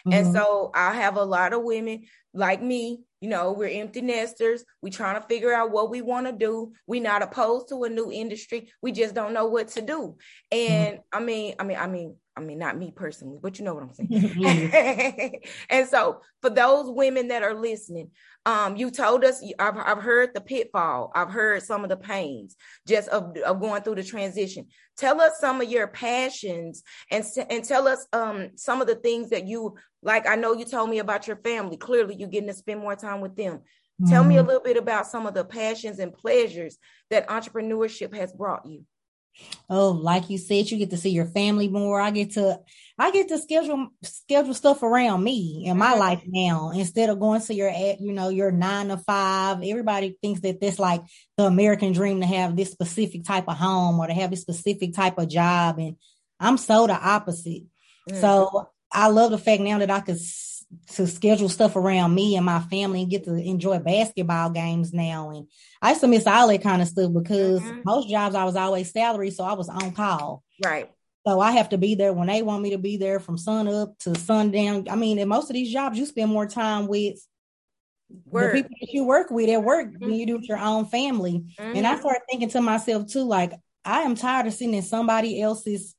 mm-hmm. 0.07 0.13
and 0.13 0.33
so 0.33 0.71
I 0.73 0.93
have 0.93 1.17
a 1.17 1.23
lot 1.23 1.53
of 1.53 1.63
women 1.63 2.03
like 2.33 2.61
me 2.61 2.99
you 3.19 3.29
know 3.29 3.51
we're 3.51 3.81
empty 3.81 4.01
nesters 4.01 4.63
we 4.81 4.91
trying 4.91 5.19
to 5.19 5.27
figure 5.27 5.51
out 5.51 5.71
what 5.71 5.89
we 5.89 6.01
want 6.01 6.27
to 6.27 6.31
do 6.31 6.71
we 6.85 6.99
not 6.99 7.23
opposed 7.23 7.67
to 7.69 7.83
a 7.83 7.89
new 7.89 8.11
industry 8.11 8.69
we 8.81 8.91
just 8.91 9.15
don't 9.15 9.33
know 9.33 9.47
what 9.47 9.69
to 9.69 9.81
do 9.81 10.15
and 10.51 10.97
mm-hmm. 10.97 11.17
i 11.17 11.19
mean 11.19 11.55
i 11.59 11.63
mean 11.63 11.77
i 11.77 11.87
mean 11.87 12.15
i 12.37 12.39
mean 12.39 12.59
not 12.59 12.77
me 12.77 12.91
personally 12.95 13.39
but 13.41 13.59
you 13.59 13.65
know 13.65 13.73
what 13.73 13.83
i'm 13.83 13.93
saying. 13.93 15.41
And 15.69 15.87
so 15.87 16.21
for 16.41 16.49
those 16.49 16.89
women 16.89 17.29
that 17.29 17.43
are 17.43 17.53
listening 17.53 18.11
um, 18.47 18.77
you 18.77 18.91
told 18.91 19.25
us 19.25 19.43
I've, 19.59 19.77
I've 19.77 20.01
heard 20.01 20.29
the 20.33 20.39
pitfall. 20.39 21.11
I've 21.13 21.29
heard 21.29 21.63
some 21.63 21.83
of 21.83 21.89
the 21.89 21.97
pains 21.97 22.55
just 22.87 23.09
of, 23.09 23.35
of 23.39 23.59
going 23.59 23.81
through 23.81 23.95
the 23.95 24.05
transition. 24.05 24.67
Tell 24.95 25.19
us 25.19 25.33
some 25.41 25.59
of 25.59 25.69
your 25.69 25.87
passions 25.87 26.81
and 27.11 27.25
and 27.49 27.61
tell 27.65 27.89
us 27.89 28.07
um 28.13 28.51
some 28.55 28.79
of 28.79 28.87
the 28.87 28.95
things 28.95 29.31
that 29.31 29.45
you 29.47 29.75
like 30.01 30.27
i 30.27 30.35
know 30.35 30.53
you 30.53 30.63
told 30.63 30.89
me 30.89 30.99
about 30.99 31.27
your 31.27 31.35
family. 31.37 31.75
Clearly 31.75 32.15
you're 32.15 32.29
getting 32.29 32.47
to 32.47 32.53
spend 32.53 32.79
more 32.79 32.95
time 32.95 33.19
with 33.19 33.35
them. 33.35 33.59
Mm-hmm. 34.01 34.11
tell 34.11 34.23
me 34.23 34.37
a 34.37 34.39
mm-hmm. 34.39 34.47
little 34.47 34.63
bit 34.63 34.77
about 34.77 35.07
some 35.07 35.25
of 35.25 35.33
the 35.33 35.43
passions 35.43 35.99
and 35.99 36.13
pleasures 36.13 36.77
that 37.09 37.27
entrepreneurship 37.27 38.15
has 38.15 38.31
brought 38.31 38.65
you 38.65 38.83
Oh, 39.69 39.91
like 39.91 40.29
you 40.29 40.37
said, 40.37 40.71
you 40.71 40.77
get 40.77 40.91
to 40.91 40.97
see 40.97 41.09
your 41.09 41.25
family 41.25 41.67
more. 41.67 41.99
I 41.99 42.11
get 42.11 42.31
to 42.31 42.59
I 42.99 43.11
get 43.11 43.27
to 43.27 43.37
schedule 43.37 43.89
schedule 44.01 44.53
stuff 44.53 44.81
around 44.81 45.23
me 45.23 45.65
in 45.65 45.77
my 45.77 45.91
mm-hmm. 45.91 45.99
life 45.99 46.23
now 46.25 46.71
instead 46.71 47.09
of 47.09 47.19
going 47.19 47.41
to 47.41 47.53
your 47.53 47.69
you 47.69 48.13
know 48.13 48.29
your 48.29 48.51
nine 48.51 48.87
to 48.87 48.97
five. 48.97 49.61
Everybody 49.63 50.17
thinks 50.21 50.41
that 50.41 50.59
that's 50.59 50.79
like 50.79 51.03
the 51.37 51.43
American 51.43 51.91
dream 51.91 52.21
to 52.21 52.27
have 52.27 52.55
this 52.55 52.71
specific 52.71 53.23
type 53.23 53.47
of 53.47 53.57
home 53.57 53.99
or 53.99 54.07
to 54.07 54.13
have 54.13 54.31
this 54.31 54.41
specific 54.41 54.93
type 54.93 55.17
of 55.17 55.29
job, 55.29 55.79
and 55.79 55.97
I'm 56.39 56.57
so 56.57 56.87
the 56.87 56.93
opposite. 56.93 57.63
Mm-hmm. 58.09 58.21
So 58.21 58.69
I 58.91 59.07
love 59.07 59.31
the 59.31 59.37
fact 59.37 59.61
now 59.61 59.79
that 59.79 59.91
I 59.91 59.99
could 59.99 60.17
to 60.95 61.07
schedule 61.07 61.49
stuff 61.49 61.75
around 61.75 62.13
me 62.13 62.35
and 62.35 62.45
my 62.45 62.59
family 62.59 63.01
and 63.01 63.11
get 63.11 63.23
to 63.23 63.33
enjoy 63.33 63.79
basketball 63.79 64.49
games 64.49 64.93
now. 64.93 65.29
And 65.29 65.47
I 65.81 65.89
used 65.89 66.01
to 66.01 66.07
miss 66.07 66.27
all 66.27 66.47
that 66.47 66.63
kind 66.63 66.81
of 66.81 66.87
stuff 66.87 67.11
because 67.13 67.61
mm-hmm. 67.61 67.81
most 67.85 68.09
jobs 68.09 68.35
I 68.35 68.43
was 68.43 68.55
always 68.55 68.91
salary, 68.91 69.31
so 69.31 69.43
I 69.43 69.53
was 69.53 69.69
on 69.69 69.91
call. 69.93 70.43
Right. 70.63 70.89
So 71.25 71.39
I 71.39 71.53
have 71.53 71.69
to 71.69 71.77
be 71.77 71.95
there 71.95 72.13
when 72.13 72.27
they 72.27 72.41
want 72.41 72.63
me 72.63 72.71
to 72.71 72.77
be 72.77 72.97
there 72.97 73.19
from 73.19 73.37
sun 73.37 73.67
up 73.67 73.97
to 73.99 74.15
sundown. 74.15 74.87
I 74.89 74.95
mean, 74.95 75.19
in 75.19 75.27
most 75.27 75.49
of 75.49 75.53
these 75.53 75.71
jobs, 75.71 75.97
you 75.97 76.05
spend 76.05 76.31
more 76.31 76.47
time 76.47 76.87
with 76.87 77.17
work. 78.25 78.53
the 78.53 78.63
people 78.63 78.77
that 78.79 78.93
you 78.93 79.03
work 79.03 79.29
with 79.29 79.49
at 79.49 79.63
work 79.63 79.87
mm-hmm. 79.87 79.99
than 79.99 80.13
you 80.13 80.25
do 80.25 80.37
with 80.37 80.47
your 80.47 80.59
own 80.59 80.85
family. 80.85 81.43
Mm-hmm. 81.59 81.77
And 81.77 81.87
I 81.87 81.91
mm-hmm. 81.91 82.01
started 82.01 82.21
thinking 82.29 82.49
to 82.49 82.61
myself 82.61 83.07
too, 83.07 83.23
like, 83.23 83.53
I 83.83 84.01
am 84.01 84.15
tired 84.15 84.47
of 84.47 84.53
sitting 84.53 84.73
in 84.73 84.83
somebody 84.83 85.41
else's 85.41 85.95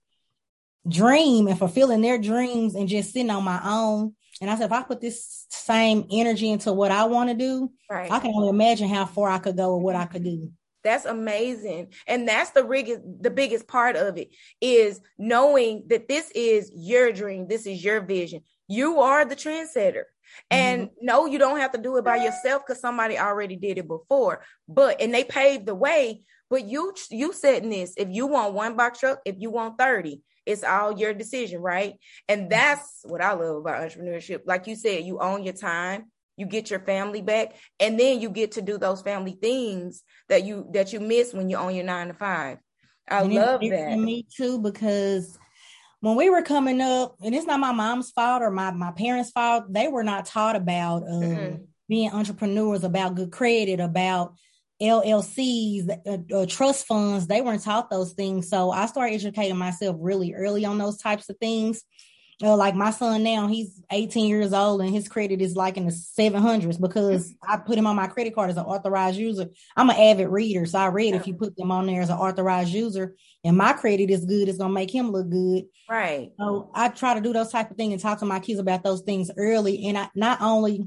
dream 0.87 1.47
and 1.47 1.59
fulfilling 1.59 2.01
their 2.01 2.19
dreams 2.19 2.75
and 2.75 2.89
just 2.89 3.13
sitting 3.13 3.31
on 3.31 3.45
my 3.45 3.61
own 3.65 4.15
and 4.41 4.51
I 4.51 4.57
said, 4.57 4.67
if 4.67 4.73
I 4.73 4.83
put 4.83 5.01
this 5.01 5.47
same 5.51 6.07
energy 6.11 6.51
into 6.51 6.73
what 6.73 6.91
I 6.91 7.05
want 7.05 7.31
to 7.31 7.35
do, 7.35 7.71
right. 7.91 8.11
I 8.11 8.21
can 8.21 8.33
only 8.35 8.49
imagine 8.49 8.89
how 8.89 9.05
far 9.05 9.29
I 9.29 9.39
could 9.39 9.57
go 9.57 9.73
or 9.73 9.81
what 9.81 9.97
I 9.97 10.07
could 10.07 10.25
do. 10.25 10.51
That's 10.85 11.05
amazing. 11.07 11.93
And 12.07 12.29
that's 12.29 12.51
the 12.51 12.63
biggest 12.63 13.01
the 13.21 13.31
biggest 13.31 13.67
part 13.67 13.97
of 13.97 14.17
it 14.17 14.29
is 14.61 15.01
knowing 15.19 15.85
that 15.89 16.09
this 16.09 16.31
is 16.35 16.71
your 16.75 17.13
dream, 17.13 17.49
this 17.49 17.67
is 17.67 17.85
your 17.85 18.01
vision. 18.01 18.43
You 18.69 19.01
are 19.01 19.25
the 19.25 19.37
trendsetter. 19.37 20.05
And 20.51 20.89
mm-hmm. 20.89 21.07
no, 21.07 21.27
you 21.27 21.39
don't 21.39 21.59
have 21.59 21.73
to 21.73 21.79
do 21.79 21.97
it 21.97 22.05
by 22.05 22.17
yourself 22.17 22.63
because 22.67 22.81
somebody 22.81 23.19
already 23.19 23.57
did 23.57 23.79
it 23.79 23.89
before. 23.89 24.43
But 24.69 25.01
and 25.01 25.13
they 25.13 25.25
paved 25.25 25.67
the 25.67 25.75
way. 25.75 26.23
But 26.49 26.65
you 26.65 26.95
you 27.11 27.33
setting 27.33 27.71
this. 27.71 27.95
If 27.97 28.09
you 28.11 28.27
want 28.27 28.55
one 28.55 28.77
box 28.77 29.01
truck, 29.01 29.19
if 29.25 29.35
you 29.39 29.51
want 29.51 29.79
30, 29.79 30.23
it's 30.49 30.65
all 30.65 30.99
your 30.99 31.13
decision, 31.13 31.61
right? 31.61 31.95
And 32.29 32.43
mm-hmm. 32.43 32.51
that's 32.51 33.01
what 33.05 33.21
I 33.21 33.35
love 33.35 33.57
about 33.57 33.83
entrepreneurship. 33.83 34.41
Like 34.47 34.67
you 34.67 34.77
said, 34.77 35.05
you 35.05 35.21
own 35.21 35.45
your 35.45 35.53
time, 35.53 36.07
you 36.37 36.47
get 36.47 36.71
your 36.71 36.81
family 36.81 37.21
back, 37.21 37.55
and 37.79 38.01
then 38.01 38.21
you 38.21 38.31
get 38.31 38.53
to 38.53 38.63
do 38.63 38.79
those 38.79 39.03
family 39.03 39.37
things 39.41 40.03
that 40.29 40.45
you 40.45 40.67
that 40.73 40.93
you 40.93 41.01
miss 41.01 41.35
when 41.35 41.51
you're 41.51 41.61
on 41.61 41.75
your 41.75 41.85
nine 41.85 42.09
to 42.09 42.15
five. 42.15 42.59
I 43.09 43.23
and 43.23 43.35
love 43.35 43.61
that. 43.61 43.99
Me 43.99 44.27
too, 44.35 44.59
because 44.59 45.39
when 46.01 46.17
we 46.17 46.31
were 46.31 46.43
coming 46.43 46.81
up, 46.81 47.17
and 47.23 47.35
it's 47.35 47.47
not 47.47 47.61
my 47.61 47.73
mom's 47.73 48.11
fault 48.11 48.43
or 48.43 48.51
my, 48.51 48.71
my 48.71 48.93
parents' 48.93 49.31
fault, 49.31 49.65
they 49.69 49.89
were 49.89 50.05
not 50.05 50.27
taught 50.27 50.57
about 50.57 51.03
um, 51.03 51.23
mm-hmm. 51.23 51.63
being 51.89 52.11
entrepreneurs, 52.11 52.85
about 52.85 53.17
good 53.17 53.33
credit, 53.33 53.81
about 53.81 54.35
LLCs, 54.81 55.89
uh, 56.07 56.37
uh, 56.37 56.47
trust 56.47 56.87
funds, 56.87 57.27
they 57.27 57.41
weren't 57.41 57.63
taught 57.63 57.91
those 57.91 58.13
things. 58.13 58.49
So 58.49 58.71
I 58.71 58.87
started 58.87 59.15
educating 59.15 59.57
myself 59.57 59.97
really 59.99 60.35
early 60.35 60.65
on 60.65 60.79
those 60.79 60.99
types 60.99 61.29
of 61.29 61.37
things. 61.39 61.83
Uh, 62.41 62.57
like 62.57 62.77
my 62.77 62.93
son 62.93 63.25
now, 63.25 63.49
he's 63.49 63.83
18 63.91 64.29
years 64.29 64.53
old 64.53 64.81
and 64.81 64.91
his 64.91 65.09
credit 65.09 65.43
is 65.43 65.57
like 65.57 65.77
in 65.77 65.87
the 65.87 65.91
700s 65.91 66.81
because 66.81 67.35
I 67.43 67.57
put 67.57 67.77
him 67.77 67.89
on 67.89 67.97
my 67.97 68.07
credit 68.07 68.33
card 68.33 68.51
as 68.51 68.57
an 68.57 68.65
authorized 68.65 69.19
user. 69.19 69.51
I'm 69.77 69.91
an 69.91 69.97
avid 69.97 70.29
reader, 70.29 70.65
so 70.65 70.79
I 70.79 70.87
read 70.87 71.17
if 71.17 71.27
you 71.27 71.35
put 71.35 71.57
them 71.57 71.73
on 71.73 71.87
there 71.87 72.01
as 72.01 72.11
an 72.11 72.17
authorized 72.19 72.73
user 72.73 73.17
and 73.43 73.57
my 73.57 73.73
credit 73.73 74.09
is 74.11 74.25
good, 74.25 74.49
it's 74.49 74.59
gonna 74.59 74.73
make 74.73 74.95
him 74.95 75.11
look 75.11 75.29
good. 75.29 75.65
Right. 75.91 76.31
So 76.39 76.71
I 76.77 76.91
try 76.91 77.15
to 77.15 77.21
do 77.21 77.33
those 77.33 77.51
type 77.51 77.73
of 77.73 77.77
things 77.77 77.95
and 77.95 78.01
talk 78.01 78.21
to 78.21 78.25
my 78.25 78.39
kids 78.39 78.61
about 78.61 78.85
those 78.85 79.01
things 79.01 79.33
early. 79.37 79.87
And 79.87 79.99
I 79.99 80.09
not 80.15 80.41
only 80.41 80.87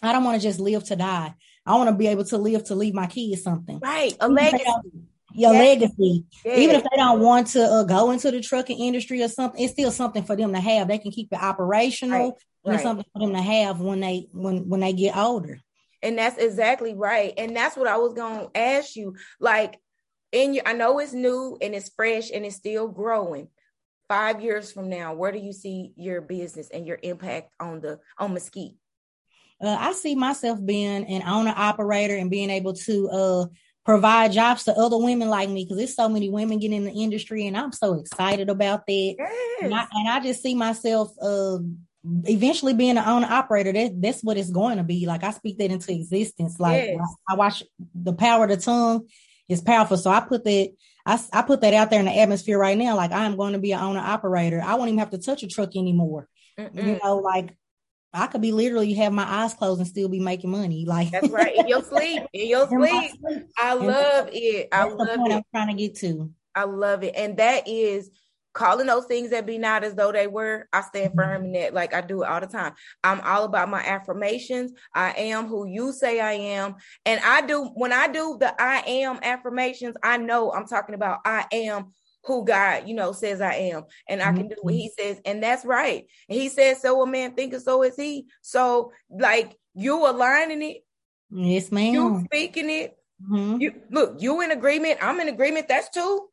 I 0.00 0.12
don't 0.12 0.24
want 0.24 0.40
to 0.40 0.46
just 0.46 0.60
live 0.60 0.84
to 0.84 0.96
die. 0.96 1.34
I 1.68 1.76
want 1.76 1.90
to 1.90 1.94
be 1.94 2.06
able 2.06 2.24
to 2.24 2.38
live 2.38 2.64
to 2.64 2.74
leave 2.74 2.94
my 2.94 3.06
kids 3.06 3.42
something. 3.42 3.78
Right. 3.78 4.16
A 4.20 4.28
legacy. 4.28 4.64
Your 5.34 5.52
yes. 5.52 5.80
legacy. 5.80 6.24
Yes. 6.42 6.58
Even 6.58 6.76
if 6.76 6.82
they 6.82 6.96
don't 6.96 7.20
want 7.20 7.48
to 7.48 7.62
uh, 7.62 7.84
go 7.84 8.10
into 8.10 8.30
the 8.30 8.40
trucking 8.40 8.78
industry 8.78 9.22
or 9.22 9.28
something, 9.28 9.62
it's 9.62 9.74
still 9.74 9.90
something 9.90 10.24
for 10.24 10.34
them 10.34 10.54
to 10.54 10.60
have. 10.60 10.88
They 10.88 10.96
can 10.96 11.10
keep 11.10 11.28
it 11.30 11.42
operational. 11.42 12.30
Right. 12.30 12.32
And 12.64 12.74
right. 12.74 12.82
something 12.82 13.04
for 13.12 13.20
them 13.20 13.34
to 13.34 13.42
have 13.42 13.80
when 13.80 14.00
they 14.00 14.28
when 14.32 14.68
when 14.68 14.80
they 14.80 14.94
get 14.94 15.16
older. 15.16 15.60
And 16.02 16.18
that's 16.18 16.38
exactly 16.38 16.94
right. 16.94 17.34
And 17.36 17.54
that's 17.54 17.76
what 17.76 17.86
I 17.86 17.98
was 17.98 18.14
gonna 18.14 18.48
ask 18.54 18.96
you. 18.96 19.14
Like 19.38 19.78
in 20.32 20.54
your 20.54 20.66
I 20.66 20.72
know 20.72 20.98
it's 20.98 21.12
new 21.12 21.58
and 21.60 21.74
it's 21.74 21.90
fresh 21.90 22.30
and 22.30 22.46
it's 22.46 22.56
still 22.56 22.88
growing. 22.88 23.48
Five 24.08 24.40
years 24.40 24.72
from 24.72 24.88
now, 24.88 25.12
where 25.12 25.32
do 25.32 25.38
you 25.38 25.52
see 25.52 25.92
your 25.96 26.22
business 26.22 26.70
and 26.70 26.86
your 26.86 26.98
impact 27.02 27.52
on 27.60 27.80
the 27.80 28.00
on 28.18 28.32
Mesquite? 28.32 28.76
Uh, 29.62 29.76
I 29.78 29.92
see 29.92 30.14
myself 30.14 30.64
being 30.64 31.04
an 31.04 31.22
owner 31.22 31.52
operator 31.56 32.16
and 32.16 32.30
being 32.30 32.50
able 32.50 32.74
to 32.74 33.08
uh, 33.08 33.46
provide 33.84 34.32
jobs 34.32 34.64
to 34.64 34.72
other 34.72 34.98
women 34.98 35.28
like 35.28 35.48
me 35.48 35.64
because 35.64 35.78
there's 35.78 35.96
so 35.96 36.08
many 36.08 36.28
women 36.28 36.58
getting 36.58 36.76
in 36.76 36.84
the 36.84 37.02
industry 37.02 37.46
and 37.46 37.56
I'm 37.56 37.72
so 37.72 37.94
excited 37.94 38.50
about 38.50 38.86
that. 38.86 39.14
Yes. 39.18 39.62
And, 39.62 39.74
I, 39.74 39.86
and, 39.92 40.08
I, 40.08 40.20
just 40.20 40.42
see 40.42 40.54
myself 40.54 41.10
uh, 41.20 41.58
eventually 42.24 42.74
being 42.74 42.98
an 42.98 43.08
owner 43.08 43.26
operator. 43.28 43.72
That, 43.72 44.00
that's 44.00 44.22
what 44.22 44.36
it's 44.36 44.50
going 44.50 44.76
to 44.76 44.84
be. 44.84 45.06
Like 45.06 45.24
I 45.24 45.30
speak 45.30 45.58
that 45.58 45.70
into 45.70 45.92
existence. 45.92 46.60
Like 46.60 46.84
yes. 46.88 47.16
I, 47.28 47.32
I 47.32 47.36
watch 47.36 47.64
the 47.94 48.12
power 48.12 48.44
of 48.44 48.50
the 48.50 48.58
tongue 48.58 49.08
is 49.48 49.62
powerful. 49.62 49.96
So 49.96 50.10
I 50.10 50.20
put 50.20 50.44
that 50.44 50.70
I, 51.06 51.18
I 51.32 51.40
put 51.40 51.62
that 51.62 51.72
out 51.72 51.88
there 51.88 52.00
in 52.00 52.06
the 52.06 52.18
atmosphere 52.18 52.58
right 52.58 52.76
now. 52.76 52.94
Like 52.94 53.12
I 53.12 53.24
am 53.24 53.36
going 53.36 53.54
to 53.54 53.58
be 53.58 53.72
an 53.72 53.80
owner 53.80 54.00
operator. 54.00 54.62
I 54.62 54.74
won't 54.74 54.88
even 54.88 54.98
have 54.98 55.10
to 55.10 55.18
touch 55.18 55.42
a 55.42 55.48
truck 55.48 55.74
anymore. 55.74 56.28
Mm-mm. 56.60 56.86
You 56.86 57.00
know, 57.02 57.16
like 57.16 57.56
I 58.12 58.26
could 58.26 58.40
be 58.40 58.52
literally 58.52 58.94
have 58.94 59.12
my 59.12 59.24
eyes 59.24 59.54
closed 59.54 59.80
and 59.80 59.88
still 59.88 60.08
be 60.08 60.20
making 60.20 60.50
money. 60.50 60.84
Like 60.86 61.10
that's 61.10 61.28
right. 61.28 61.54
In 61.56 61.68
your 61.68 61.82
sleep. 61.82 62.22
In 62.32 62.48
your 62.48 62.66
sleep. 62.68 63.12
sleep. 63.20 63.46
I 63.58 63.74
love 63.74 64.30
it. 64.32 64.68
I 64.72 64.84
love 64.84 65.08
it. 65.08 65.32
I'm 65.32 65.42
trying 65.54 65.68
to 65.68 65.74
get 65.74 65.96
to. 65.96 66.30
I 66.54 66.64
love 66.64 67.04
it. 67.04 67.14
And 67.16 67.36
that 67.36 67.68
is 67.68 68.10
calling 68.54 68.86
those 68.86 69.04
things 69.04 69.30
that 69.30 69.46
be 69.46 69.58
not 69.58 69.84
as 69.84 69.94
though 69.94 70.10
they 70.10 70.26
were. 70.26 70.68
I 70.72 70.80
stand 70.80 71.10
mm-hmm. 71.10 71.18
firm 71.18 71.44
in 71.44 71.52
that. 71.52 71.74
Like 71.74 71.94
I 71.94 72.00
do 72.00 72.22
it 72.22 72.28
all 72.28 72.40
the 72.40 72.46
time. 72.46 72.72
I'm 73.04 73.20
all 73.20 73.44
about 73.44 73.68
my 73.68 73.80
affirmations. 73.80 74.72
I 74.94 75.12
am 75.12 75.46
who 75.46 75.66
you 75.66 75.92
say 75.92 76.18
I 76.18 76.32
am. 76.32 76.76
And 77.04 77.20
I 77.24 77.42
do 77.42 77.66
when 77.74 77.92
I 77.92 78.08
do 78.08 78.36
the 78.40 78.60
I 78.60 78.82
am 78.86 79.20
affirmations, 79.22 79.96
I 80.02 80.16
know 80.16 80.50
I'm 80.50 80.66
talking 80.66 80.94
about 80.94 81.20
I 81.24 81.46
am 81.52 81.92
who 82.28 82.44
God, 82.44 82.86
you 82.86 82.94
know, 82.94 83.10
says 83.10 83.40
I 83.40 83.54
am, 83.54 83.84
and 84.08 84.22
I 84.22 84.32
can 84.32 84.46
do 84.46 84.56
what 84.60 84.74
He 84.74 84.92
says, 84.96 85.20
and 85.24 85.42
that's 85.42 85.64
right. 85.64 86.06
He 86.28 86.48
says, 86.48 86.80
"So 86.80 87.02
a 87.02 87.06
man 87.06 87.32
thinketh, 87.34 87.62
so 87.62 87.82
is 87.82 87.96
he." 87.96 88.26
So, 88.42 88.92
like 89.10 89.56
you 89.74 90.08
aligning 90.08 90.62
it, 90.62 90.84
yes, 91.30 91.72
ma'am. 91.72 91.94
You 91.94 92.22
speaking 92.26 92.70
it. 92.70 92.96
Mm-hmm. 93.28 93.60
You 93.60 93.74
look, 93.90 94.22
you 94.22 94.42
in 94.42 94.52
agreement. 94.52 94.98
I'm 95.02 95.18
in 95.18 95.28
agreement. 95.28 95.66
That's 95.66 95.88
two. 95.88 96.28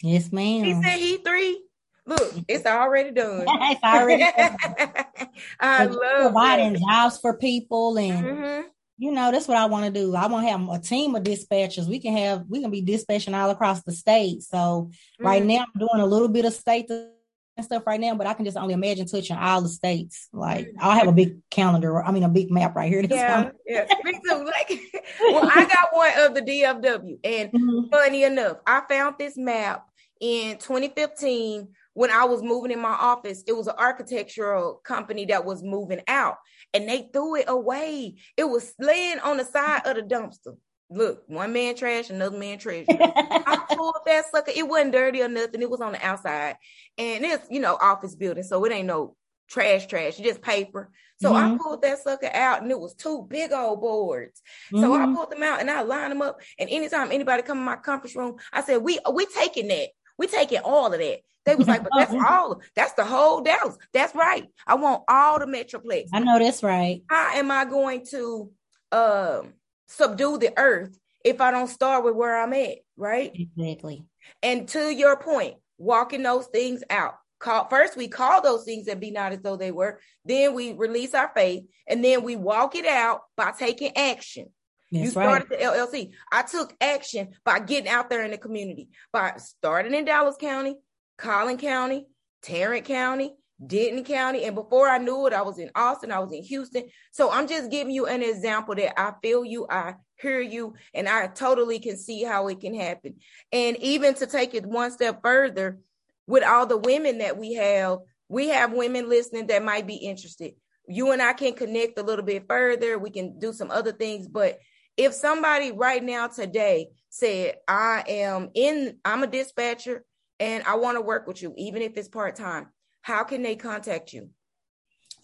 Yes, 0.00 0.32
ma'am. 0.32 0.64
He 0.64 0.82
said 0.82 0.96
he 0.96 1.18
three. 1.18 1.62
Look, 2.06 2.32
it's 2.48 2.64
already 2.64 3.10
done. 3.10 3.44
it's 3.48 3.82
already 3.82 4.24
done. 4.38 5.28
I 5.60 5.84
love 5.84 6.32
providing 6.32 6.76
jobs 6.76 7.18
for 7.18 7.36
people 7.36 7.98
and 7.98 8.24
mm-hmm 8.24 8.68
you 8.98 9.10
know, 9.10 9.32
that's 9.32 9.48
what 9.48 9.56
I 9.56 9.66
want 9.66 9.86
to 9.86 9.90
do. 9.90 10.14
I 10.14 10.26
want 10.26 10.46
to 10.46 10.50
have 10.50 10.68
a 10.68 10.78
team 10.78 11.14
of 11.14 11.22
dispatchers. 11.22 11.88
We 11.88 11.98
can 11.98 12.16
have, 12.16 12.44
we 12.48 12.60
can 12.60 12.70
be 12.70 12.82
dispatching 12.82 13.34
all 13.34 13.50
across 13.50 13.82
the 13.82 13.92
state. 13.92 14.42
So 14.42 14.56
mm-hmm. 14.56 15.26
right 15.26 15.44
now 15.44 15.64
I'm 15.74 15.78
doing 15.78 16.00
a 16.00 16.06
little 16.06 16.28
bit 16.28 16.44
of 16.44 16.52
state 16.52 16.90
and 16.90 17.64
stuff 17.64 17.86
right 17.86 18.00
now, 18.00 18.14
but 18.14 18.26
I 18.26 18.34
can 18.34 18.44
just 18.44 18.56
only 18.56 18.74
imagine 18.74 19.06
touching 19.06 19.36
all 19.36 19.60
the 19.60 19.68
states. 19.68 20.28
Like 20.32 20.66
mm-hmm. 20.68 20.78
I'll 20.80 20.98
have 20.98 21.08
a 21.08 21.12
big 21.12 21.38
calendar, 21.50 22.02
I 22.02 22.10
mean 22.12 22.22
a 22.22 22.28
big 22.28 22.50
map 22.50 22.74
right 22.76 22.88
here. 22.88 23.02
Yeah, 23.10 23.50
yeah, 23.66 23.86
me 24.04 24.20
too. 24.26 24.44
Like, 24.44 24.80
well, 25.20 25.50
I 25.52 25.64
got 25.64 25.88
one 25.92 26.12
of 26.18 26.34
the 26.34 26.42
DFW, 26.42 27.18
and 27.24 27.52
mm-hmm. 27.52 27.88
funny 27.90 28.24
enough, 28.24 28.58
I 28.66 28.82
found 28.88 29.16
this 29.18 29.36
map 29.36 29.86
in 30.20 30.58
2015 30.58 31.68
when 31.94 32.10
I 32.10 32.24
was 32.24 32.42
moving 32.42 32.70
in 32.70 32.80
my 32.80 32.96
office. 32.98 33.42
It 33.46 33.56
was 33.56 33.66
an 33.66 33.74
architectural 33.78 34.80
company 34.84 35.26
that 35.26 35.44
was 35.44 35.62
moving 35.62 36.02
out, 36.08 36.36
and 36.72 36.88
they 36.88 37.08
threw 37.12 37.36
it 37.36 37.46
away. 37.48 38.16
It 38.36 38.44
was 38.44 38.74
laying 38.78 39.18
on 39.20 39.36
the 39.36 39.44
side 39.44 39.82
of 39.86 39.96
the 39.96 40.02
dumpster. 40.02 40.56
Look, 40.90 41.22
one 41.26 41.54
man 41.54 41.74
trash, 41.74 42.10
another 42.10 42.36
man 42.36 42.58
treasure. 42.58 42.86
I 42.90 43.64
pulled 43.70 43.96
that 44.04 44.30
sucker. 44.30 44.52
It 44.54 44.68
wasn't 44.68 44.92
dirty 44.92 45.22
or 45.22 45.28
nothing. 45.28 45.62
It 45.62 45.70
was 45.70 45.80
on 45.80 45.92
the 45.92 46.06
outside. 46.06 46.56
And 46.98 47.24
it's, 47.24 47.46
you 47.50 47.60
know, 47.60 47.78
office 47.80 48.14
building. 48.14 48.42
So 48.42 48.62
it 48.66 48.72
ain't 48.72 48.88
no 48.88 49.16
trash, 49.48 49.86
trash, 49.86 50.18
just 50.18 50.42
paper. 50.42 50.90
So 51.22 51.32
mm-hmm. 51.32 51.54
I 51.54 51.58
pulled 51.58 51.82
that 51.82 51.98
sucker 52.00 52.30
out 52.32 52.62
and 52.62 52.70
it 52.70 52.78
was 52.78 52.94
two 52.94 53.26
big 53.28 53.52
old 53.52 53.80
boards. 53.80 54.42
Mm-hmm. 54.72 54.80
So 54.80 54.92
I 54.92 54.98
mm-hmm. 54.98 55.14
pulled 55.14 55.30
them 55.30 55.42
out 55.42 55.60
and 55.60 55.70
I 55.70 55.82
lined 55.82 56.10
them 56.10 56.22
up. 56.22 56.40
And 56.58 56.68
anytime 56.68 57.12
anybody 57.12 57.42
come 57.42 57.58
in 57.58 57.64
my 57.64 57.76
conference 57.76 58.16
room, 58.16 58.36
I 58.52 58.62
said, 58.62 58.78
We 58.78 58.98
we 59.12 59.26
taking 59.26 59.68
that. 59.68 59.88
We 60.18 60.26
taking 60.26 60.60
all 60.60 60.92
of 60.92 60.98
that. 60.98 61.18
They 61.44 61.54
was 61.54 61.66
like, 61.66 61.82
but 61.82 61.92
that's 61.96 62.14
all. 62.28 62.60
That's 62.76 62.92
the 62.92 63.04
whole 63.04 63.42
Dallas. 63.42 63.76
That's 63.92 64.14
right. 64.14 64.46
I 64.66 64.74
want 64.76 65.02
all 65.08 65.38
the 65.38 65.46
Metroplex. 65.46 66.08
I 66.12 66.20
know 66.20 66.38
that's 66.38 66.62
right. 66.62 67.02
How 67.08 67.34
am 67.34 67.50
I 67.50 67.64
going 67.64 68.06
to 68.10 68.50
uh, 68.92 69.42
subdue 69.88 70.38
the 70.38 70.52
earth 70.56 70.96
if 71.24 71.40
I 71.40 71.50
don't 71.50 71.68
start 71.68 72.04
with 72.04 72.14
where 72.14 72.40
I'm 72.40 72.52
at? 72.52 72.78
Right. 72.96 73.32
Exactly. 73.34 74.04
And 74.42 74.68
to 74.68 74.94
your 74.94 75.16
point, 75.16 75.56
walking 75.78 76.22
those 76.22 76.46
things 76.46 76.82
out. 76.90 77.14
Call 77.40 77.66
first, 77.68 77.96
we 77.96 78.06
call 78.06 78.40
those 78.40 78.62
things 78.62 78.86
that 78.86 79.00
be 79.00 79.10
not 79.10 79.32
as 79.32 79.40
though 79.40 79.56
they 79.56 79.72
were. 79.72 79.98
Then 80.24 80.54
we 80.54 80.74
release 80.74 81.12
our 81.12 81.32
faith, 81.34 81.64
and 81.88 82.04
then 82.04 82.22
we 82.22 82.36
walk 82.36 82.76
it 82.76 82.86
out 82.86 83.22
by 83.36 83.50
taking 83.50 83.96
action. 83.96 84.46
That's 84.92 85.04
you 85.04 85.10
started 85.10 85.50
right. 85.50 85.58
the 85.60 85.64
LLC. 85.64 86.12
I 86.30 86.42
took 86.42 86.74
action 86.80 87.30
by 87.44 87.60
getting 87.60 87.88
out 87.88 88.10
there 88.10 88.24
in 88.24 88.30
the 88.30 88.38
community, 88.38 88.88
by 89.12 89.34
starting 89.38 89.94
in 89.94 90.04
Dallas 90.04 90.36
County, 90.38 90.76
Collin 91.16 91.56
County, 91.56 92.06
Tarrant 92.42 92.84
County, 92.84 93.34
Denton 93.64 94.04
County. 94.04 94.44
And 94.44 94.54
before 94.54 94.88
I 94.88 94.98
knew 94.98 95.26
it, 95.26 95.32
I 95.32 95.42
was 95.42 95.58
in 95.58 95.70
Austin, 95.74 96.12
I 96.12 96.18
was 96.18 96.32
in 96.32 96.42
Houston. 96.42 96.84
So 97.10 97.30
I'm 97.30 97.48
just 97.48 97.70
giving 97.70 97.94
you 97.94 98.06
an 98.06 98.22
example 98.22 98.74
that 98.74 99.00
I 99.00 99.14
feel 99.22 99.44
you, 99.44 99.66
I 99.68 99.94
hear 100.20 100.40
you, 100.40 100.74
and 100.92 101.08
I 101.08 101.26
totally 101.28 101.78
can 101.78 101.96
see 101.96 102.22
how 102.22 102.48
it 102.48 102.60
can 102.60 102.74
happen. 102.74 103.16
And 103.50 103.76
even 103.78 104.14
to 104.14 104.26
take 104.26 104.54
it 104.54 104.66
one 104.66 104.90
step 104.90 105.22
further, 105.22 105.78
with 106.26 106.44
all 106.44 106.66
the 106.66 106.76
women 106.78 107.18
that 107.18 107.36
we 107.36 107.54
have, 107.54 107.98
we 108.28 108.48
have 108.48 108.72
women 108.72 109.08
listening 109.08 109.48
that 109.48 109.64
might 109.64 109.86
be 109.86 109.96
interested. 109.96 110.54
You 110.88 111.12
and 111.12 111.22
I 111.22 111.32
can 111.32 111.54
connect 111.54 111.98
a 111.98 112.02
little 112.02 112.24
bit 112.24 112.44
further. 112.48 112.98
We 112.98 113.10
can 113.10 113.38
do 113.38 113.52
some 113.52 113.70
other 113.70 113.92
things. 113.92 114.28
But 114.28 114.58
if 114.96 115.14
somebody 115.14 115.72
right 115.72 116.02
now 116.02 116.28
today 116.28 116.88
said, 117.08 117.56
I 117.68 118.04
am 118.08 118.50
in, 118.54 118.98
I'm 119.04 119.22
a 119.22 119.26
dispatcher 119.26 120.04
and 120.38 120.64
I 120.64 120.76
want 120.76 120.96
to 120.96 121.02
work 121.02 121.26
with 121.26 121.42
you, 121.42 121.54
even 121.56 121.82
if 121.82 121.96
it's 121.96 122.08
part 122.08 122.36
time, 122.36 122.68
how 123.00 123.24
can 123.24 123.42
they 123.42 123.56
contact 123.56 124.12
you? 124.12 124.30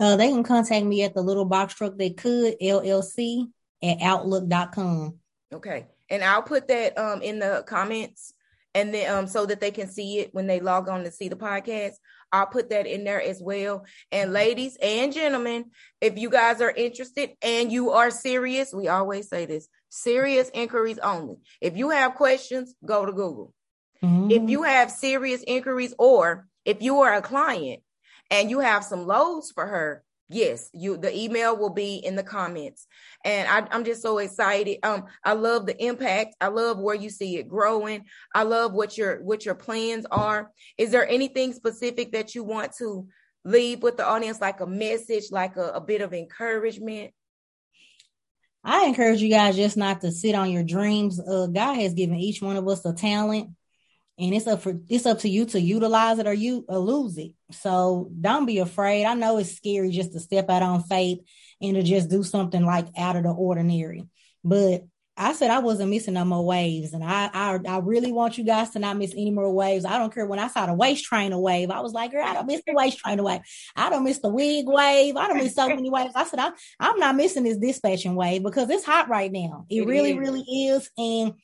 Uh, 0.00 0.16
they 0.16 0.28
can 0.28 0.44
contact 0.44 0.86
me 0.86 1.02
at 1.02 1.14
the 1.14 1.22
little 1.22 1.44
box 1.44 1.74
truck 1.74 1.96
they 1.96 2.10
could 2.10 2.54
LLC 2.60 3.46
at 3.82 4.00
outlook.com. 4.00 5.18
Okay. 5.52 5.86
And 6.10 6.22
I'll 6.22 6.42
put 6.42 6.68
that 6.68 6.96
um 6.98 7.20
in 7.22 7.38
the 7.38 7.64
comments 7.66 8.32
and 8.74 8.94
then 8.94 9.12
um 9.12 9.26
so 9.26 9.46
that 9.46 9.60
they 9.60 9.70
can 9.70 9.88
see 9.88 10.20
it 10.20 10.32
when 10.32 10.46
they 10.46 10.60
log 10.60 10.88
on 10.88 11.04
to 11.04 11.10
see 11.10 11.28
the 11.28 11.36
podcast. 11.36 11.94
I'll 12.32 12.46
put 12.46 12.70
that 12.70 12.86
in 12.86 13.04
there 13.04 13.22
as 13.22 13.40
well. 13.40 13.84
And 14.12 14.32
ladies 14.32 14.76
and 14.82 15.12
gentlemen, 15.12 15.66
if 16.00 16.18
you 16.18 16.30
guys 16.30 16.60
are 16.60 16.70
interested 16.70 17.30
and 17.42 17.72
you 17.72 17.90
are 17.90 18.10
serious, 18.10 18.72
we 18.72 18.88
always 18.88 19.28
say 19.28 19.46
this 19.46 19.68
serious 19.88 20.50
inquiries 20.52 20.98
only. 20.98 21.36
If 21.60 21.76
you 21.76 21.90
have 21.90 22.14
questions, 22.14 22.74
go 22.84 23.06
to 23.06 23.12
Google. 23.12 23.54
Mm-hmm. 24.02 24.30
If 24.30 24.50
you 24.50 24.62
have 24.62 24.90
serious 24.90 25.42
inquiries 25.46 25.94
or 25.98 26.46
if 26.64 26.82
you 26.82 27.00
are 27.00 27.14
a 27.14 27.22
client 27.22 27.82
and 28.30 28.50
you 28.50 28.60
have 28.60 28.84
some 28.84 29.06
loads 29.06 29.50
for 29.50 29.66
her, 29.66 30.04
yes, 30.28 30.70
you 30.72 30.96
the 30.96 31.16
email 31.16 31.56
will 31.56 31.70
be 31.70 31.96
in 31.96 32.16
the 32.16 32.22
comments. 32.22 32.86
And 33.24 33.48
I, 33.48 33.74
am 33.74 33.84
just 33.84 34.02
so 34.02 34.18
excited. 34.18 34.78
Um, 34.82 35.04
I 35.24 35.32
love 35.32 35.66
the 35.66 35.82
impact. 35.82 36.36
I 36.40 36.48
love 36.48 36.78
where 36.78 36.94
you 36.94 37.10
see 37.10 37.36
it 37.36 37.48
growing. 37.48 38.04
I 38.34 38.42
love 38.42 38.72
what 38.72 38.96
your 38.96 39.22
what 39.22 39.44
your 39.44 39.54
plans 39.54 40.06
are. 40.10 40.50
Is 40.76 40.90
there 40.90 41.08
anything 41.08 41.52
specific 41.52 42.12
that 42.12 42.34
you 42.34 42.44
want 42.44 42.72
to 42.78 43.06
leave 43.44 43.82
with 43.82 43.96
the 43.96 44.06
audience, 44.06 44.40
like 44.40 44.60
a 44.60 44.66
message, 44.66 45.24
like 45.30 45.56
a, 45.56 45.70
a 45.70 45.80
bit 45.80 46.02
of 46.02 46.12
encouragement? 46.12 47.12
I 48.64 48.86
encourage 48.86 49.22
you 49.22 49.30
guys 49.30 49.56
just 49.56 49.76
not 49.76 50.00
to 50.02 50.12
sit 50.12 50.34
on 50.34 50.50
your 50.50 50.64
dreams. 50.64 51.20
Uh, 51.20 51.46
God 51.46 51.74
has 51.74 51.94
given 51.94 52.16
each 52.16 52.42
one 52.42 52.56
of 52.56 52.68
us 52.68 52.84
a 52.84 52.92
talent 52.92 53.50
and 54.18 54.34
it's 54.34 54.46
up 54.46 54.62
for 54.62 54.74
it's 54.88 55.06
up 55.06 55.20
to 55.20 55.28
you 55.28 55.46
to 55.46 55.60
utilize 55.60 56.18
it 56.18 56.26
or 56.26 56.34
you 56.34 56.64
or 56.68 56.78
lose 56.78 57.16
it. 57.18 57.32
So 57.52 58.10
don't 58.20 58.46
be 58.46 58.58
afraid. 58.58 59.04
I 59.04 59.14
know 59.14 59.38
it's 59.38 59.56
scary 59.56 59.90
just 59.90 60.12
to 60.12 60.20
step 60.20 60.50
out 60.50 60.62
on 60.62 60.82
faith 60.82 61.20
and 61.60 61.76
to 61.76 61.82
just 61.82 62.08
do 62.08 62.22
something 62.22 62.64
like 62.64 62.86
out 62.96 63.16
of 63.16 63.22
the 63.22 63.30
ordinary. 63.30 64.04
But 64.44 64.82
I 65.20 65.32
said 65.32 65.50
I 65.50 65.58
wasn't 65.58 65.90
missing 65.90 66.14
no 66.14 66.24
more 66.24 66.46
waves, 66.46 66.92
and 66.92 67.02
I, 67.02 67.28
I 67.34 67.58
I 67.68 67.78
really 67.78 68.12
want 68.12 68.38
you 68.38 68.44
guys 68.44 68.70
to 68.70 68.78
not 68.78 68.96
miss 68.96 69.12
any 69.12 69.32
more 69.32 69.52
waves. 69.52 69.84
I 69.84 69.98
don't 69.98 70.14
care 70.14 70.26
when 70.26 70.38
I 70.38 70.46
saw 70.46 70.66
the 70.66 70.74
waist 70.74 71.04
trainer 71.04 71.38
wave. 71.38 71.70
I 71.72 71.80
was 71.80 71.92
like, 71.92 72.12
girl, 72.12 72.24
I 72.24 72.34
don't 72.34 72.46
miss 72.46 72.62
the 72.64 72.72
waist 72.72 72.98
trainer 72.98 73.24
wave. 73.24 73.40
I 73.74 73.90
don't 73.90 74.04
miss 74.04 74.20
the 74.20 74.28
wig 74.28 74.66
wave. 74.68 75.16
I 75.16 75.26
don't 75.26 75.38
miss 75.38 75.56
so 75.56 75.68
many 75.68 75.90
waves. 75.90 76.12
I 76.14 76.24
said 76.24 76.38
I'm 76.38 76.52
I'm 76.78 76.98
not 77.00 77.16
missing 77.16 77.42
this 77.42 77.56
dispatching 77.56 78.14
wave 78.14 78.44
because 78.44 78.70
it's 78.70 78.84
hot 78.84 79.08
right 79.08 79.30
now. 79.30 79.66
It, 79.68 79.82
it 79.82 79.86
really 79.86 80.12
is. 80.12 80.18
really 80.18 80.42
is, 80.42 80.90
and 80.96 81.34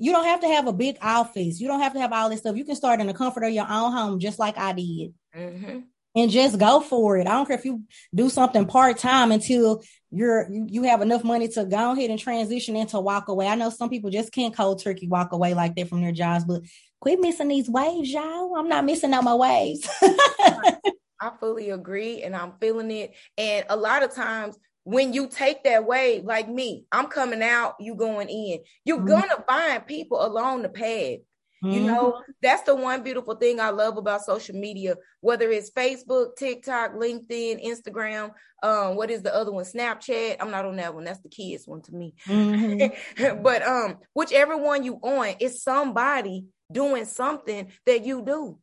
you 0.00 0.12
don't 0.12 0.24
have 0.24 0.40
to 0.40 0.48
have 0.48 0.66
a 0.66 0.72
big 0.72 0.96
office. 1.02 1.60
You 1.60 1.68
don't 1.68 1.80
have 1.80 1.92
to 1.92 2.00
have 2.00 2.12
all 2.12 2.30
this 2.30 2.40
stuff. 2.40 2.56
You 2.56 2.64
can 2.64 2.74
start 2.74 3.00
in 3.00 3.06
the 3.06 3.14
comfort 3.14 3.44
of 3.44 3.52
your 3.52 3.66
own 3.68 3.92
home, 3.92 4.18
just 4.18 4.38
like 4.38 4.56
I 4.56 4.72
did. 4.72 5.12
Mm-hmm. 5.36 5.80
And 6.16 6.30
just 6.30 6.58
go 6.58 6.80
for 6.80 7.18
it. 7.18 7.28
I 7.28 7.32
don't 7.32 7.46
care 7.46 7.56
if 7.56 7.64
you 7.64 7.84
do 8.12 8.30
something 8.30 8.66
part 8.66 8.98
time 8.98 9.30
until 9.30 9.82
you're 10.10 10.50
you, 10.50 10.66
you 10.68 10.82
have 10.84 11.02
enough 11.02 11.22
money 11.22 11.46
to 11.48 11.64
go 11.64 11.92
ahead 11.92 12.10
and 12.10 12.18
transition 12.18 12.74
into 12.74 12.98
walk 12.98 13.28
away. 13.28 13.46
I 13.46 13.54
know 13.54 13.70
some 13.70 13.90
people 13.90 14.10
just 14.10 14.32
can't 14.32 14.56
cold 14.56 14.82
turkey 14.82 15.06
walk 15.06 15.32
away 15.32 15.54
like 15.54 15.76
that 15.76 15.88
from 15.88 16.00
their 16.00 16.10
jobs, 16.10 16.44
but 16.44 16.62
quit 17.00 17.20
missing 17.20 17.46
these 17.46 17.70
waves, 17.70 18.10
y'all. 18.10 18.56
I'm 18.56 18.68
not 18.68 18.84
missing 18.84 19.12
out 19.12 19.22
my 19.22 19.34
waves. 19.34 19.88
I 21.20 21.30
fully 21.38 21.70
agree 21.70 22.22
and 22.22 22.34
I'm 22.34 22.54
feeling 22.60 22.90
it. 22.90 23.14
And 23.36 23.66
a 23.68 23.76
lot 23.76 24.02
of 24.02 24.14
times 24.14 24.58
when 24.84 25.12
you 25.12 25.28
take 25.28 25.64
that 25.64 25.86
way, 25.86 26.22
like 26.24 26.48
me, 26.48 26.84
I'm 26.90 27.06
coming 27.06 27.42
out, 27.42 27.74
you 27.80 27.94
going 27.94 28.28
in. 28.28 28.60
You're 28.84 28.98
mm-hmm. 28.98 29.08
gonna 29.08 29.44
find 29.46 29.86
people 29.86 30.24
along 30.24 30.62
the 30.62 30.68
path. 30.68 31.18
Mm-hmm. 31.62 31.70
You 31.74 31.80
know, 31.82 32.22
that's 32.40 32.62
the 32.62 32.74
one 32.74 33.02
beautiful 33.02 33.34
thing 33.34 33.60
I 33.60 33.68
love 33.68 33.98
about 33.98 34.24
social 34.24 34.56
media, 34.56 34.96
whether 35.20 35.50
it's 35.50 35.70
Facebook, 35.70 36.36
TikTok, 36.36 36.94
LinkedIn, 36.94 37.62
Instagram. 37.64 38.32
Um, 38.62 38.96
what 38.96 39.10
is 39.10 39.22
the 39.22 39.34
other 39.34 39.52
one? 39.52 39.64
Snapchat. 39.64 40.36
I'm 40.40 40.50
not 40.50 40.64
on 40.64 40.76
that 40.76 40.94
one. 40.94 41.04
That's 41.04 41.20
the 41.20 41.28
kids 41.28 41.66
one 41.66 41.82
to 41.82 41.92
me. 41.92 42.14
Mm-hmm. 42.26 43.42
but 43.42 43.66
um, 43.66 43.98
whichever 44.14 44.56
one 44.56 44.84
you 44.84 44.96
on, 45.02 45.34
it's 45.38 45.62
somebody 45.62 46.46
doing 46.72 47.04
something 47.04 47.70
that 47.84 48.06
you 48.06 48.22
do. 48.22 48.58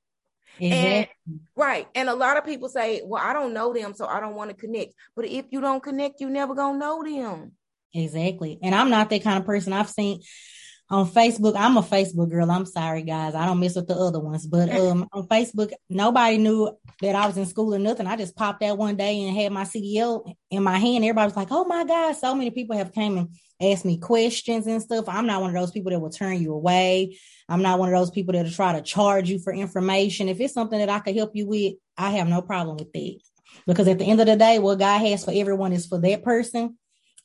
And 0.62 1.08
mm-hmm. 1.08 1.36
right. 1.56 1.88
And 1.96 2.10
a 2.10 2.16
lot 2.16 2.38
of 2.38 2.46
people 2.46 2.70
say, 2.70 3.02
Well, 3.04 3.22
I 3.24 3.34
don't 3.34 3.54
know 3.54 3.74
them, 3.74 3.94
so 3.94 4.06
I 4.06 4.20
don't 4.20 4.36
want 4.36 4.50
to 4.50 4.56
connect. 4.56 4.94
But 5.16 5.26
if 5.26 5.46
you 5.52 5.62
don't 5.62 5.84
connect, 5.84 6.22
you 6.22 6.30
never 6.30 6.56
gonna 6.56 6.78
know 6.78 7.04
them. 7.04 7.54
Exactly. 7.94 8.60
And 8.62 8.76
I'm 8.76 8.90
not 8.90 9.10
that 9.10 9.24
kind 9.24 9.40
of 9.40 9.46
person. 9.46 9.74
I've 9.74 9.90
seen 9.90 10.22
on 10.90 11.08
Facebook, 11.10 11.56
I'm 11.58 11.76
a 11.76 11.82
Facebook 11.82 12.30
girl. 12.30 12.50
I'm 12.50 12.66
sorry, 12.66 13.04
guys. 13.04 13.36
I 13.36 13.46
don't 13.46 13.60
mess 13.60 13.76
with 13.76 13.88
the 13.88 13.96
other 13.96 14.20
ones. 14.20 14.48
But 14.48 14.70
um 14.80 15.08
on 15.12 15.28
Facebook, 15.28 15.74
nobody 15.90 16.38
knew 16.38 16.72
that 17.02 17.16
I 17.16 17.28
was 17.28 17.38
in 17.38 17.46
school 17.46 17.76
or 17.76 17.80
nothing. 17.80 18.08
I 18.08 18.16
just 18.16 18.36
popped 18.36 18.64
out 18.64 18.78
one 18.78 18.96
day 18.96 19.24
and 19.24 19.36
had 19.36 19.52
my 19.52 19.64
CDL 19.64 20.34
in 20.50 20.64
my 20.64 20.78
hand. 20.78 21.04
Everybody 21.04 21.28
was 21.28 21.36
like, 21.36 21.52
Oh 21.52 21.66
my 21.66 21.84
God, 21.84 22.14
so 22.14 22.34
many 22.36 22.52
people 22.52 22.78
have 22.78 22.94
came 22.94 23.18
and 23.18 23.30
asked 23.62 23.86
me 23.86 23.98
questions 23.98 24.68
and 24.68 24.82
stuff. 24.82 25.10
I'm 25.10 25.26
not 25.26 25.42
one 25.42 25.56
of 25.56 25.60
those 25.60 25.72
people 25.72 25.92
that 25.92 26.00
will 26.00 26.10
turn 26.10 26.42
you 26.42 26.54
away. 26.54 27.18
I'm 27.50 27.62
not 27.62 27.80
one 27.80 27.94
of 27.94 28.00
those 28.00 28.12
people 28.12 28.34
that'll 28.34 28.52
try 28.52 28.74
to 28.74 28.82
charge 28.82 29.30
you 29.30 29.40
for 29.40 29.54
information. 29.54 30.30
If 30.30 30.40
it's 30.40 30.54
something 30.54 30.80
that 30.80 30.90
I 30.90 31.00
can 31.00 31.16
help 31.16 31.32
you 31.34 31.48
with, 31.48 31.74
I 31.98 32.12
have 32.12 32.28
no 32.28 32.42
problem 32.42 32.78
with 32.78 32.92
that. 32.94 33.20
Because 33.66 33.88
at 33.88 33.98
the 34.00 34.06
end 34.06 34.20
of 34.22 34.28
the 34.28 34.36
day, 34.36 34.60
what 34.60 34.80
God 34.80 35.00
has 35.00 35.26
for 35.26 35.32
everyone 35.34 35.74
is 35.74 35.86
for 35.86 36.00
that 36.00 36.24
person. 36.24 36.78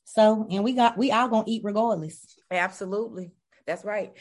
So, 0.04 0.46
and 0.50 0.64
we 0.64 0.72
got 0.72 0.98
we 0.98 1.12
all 1.12 1.28
gonna 1.28 1.44
eat 1.46 1.62
regardless. 1.64 2.36
Absolutely. 2.50 3.32
That's 3.66 3.84
right. 3.84 4.12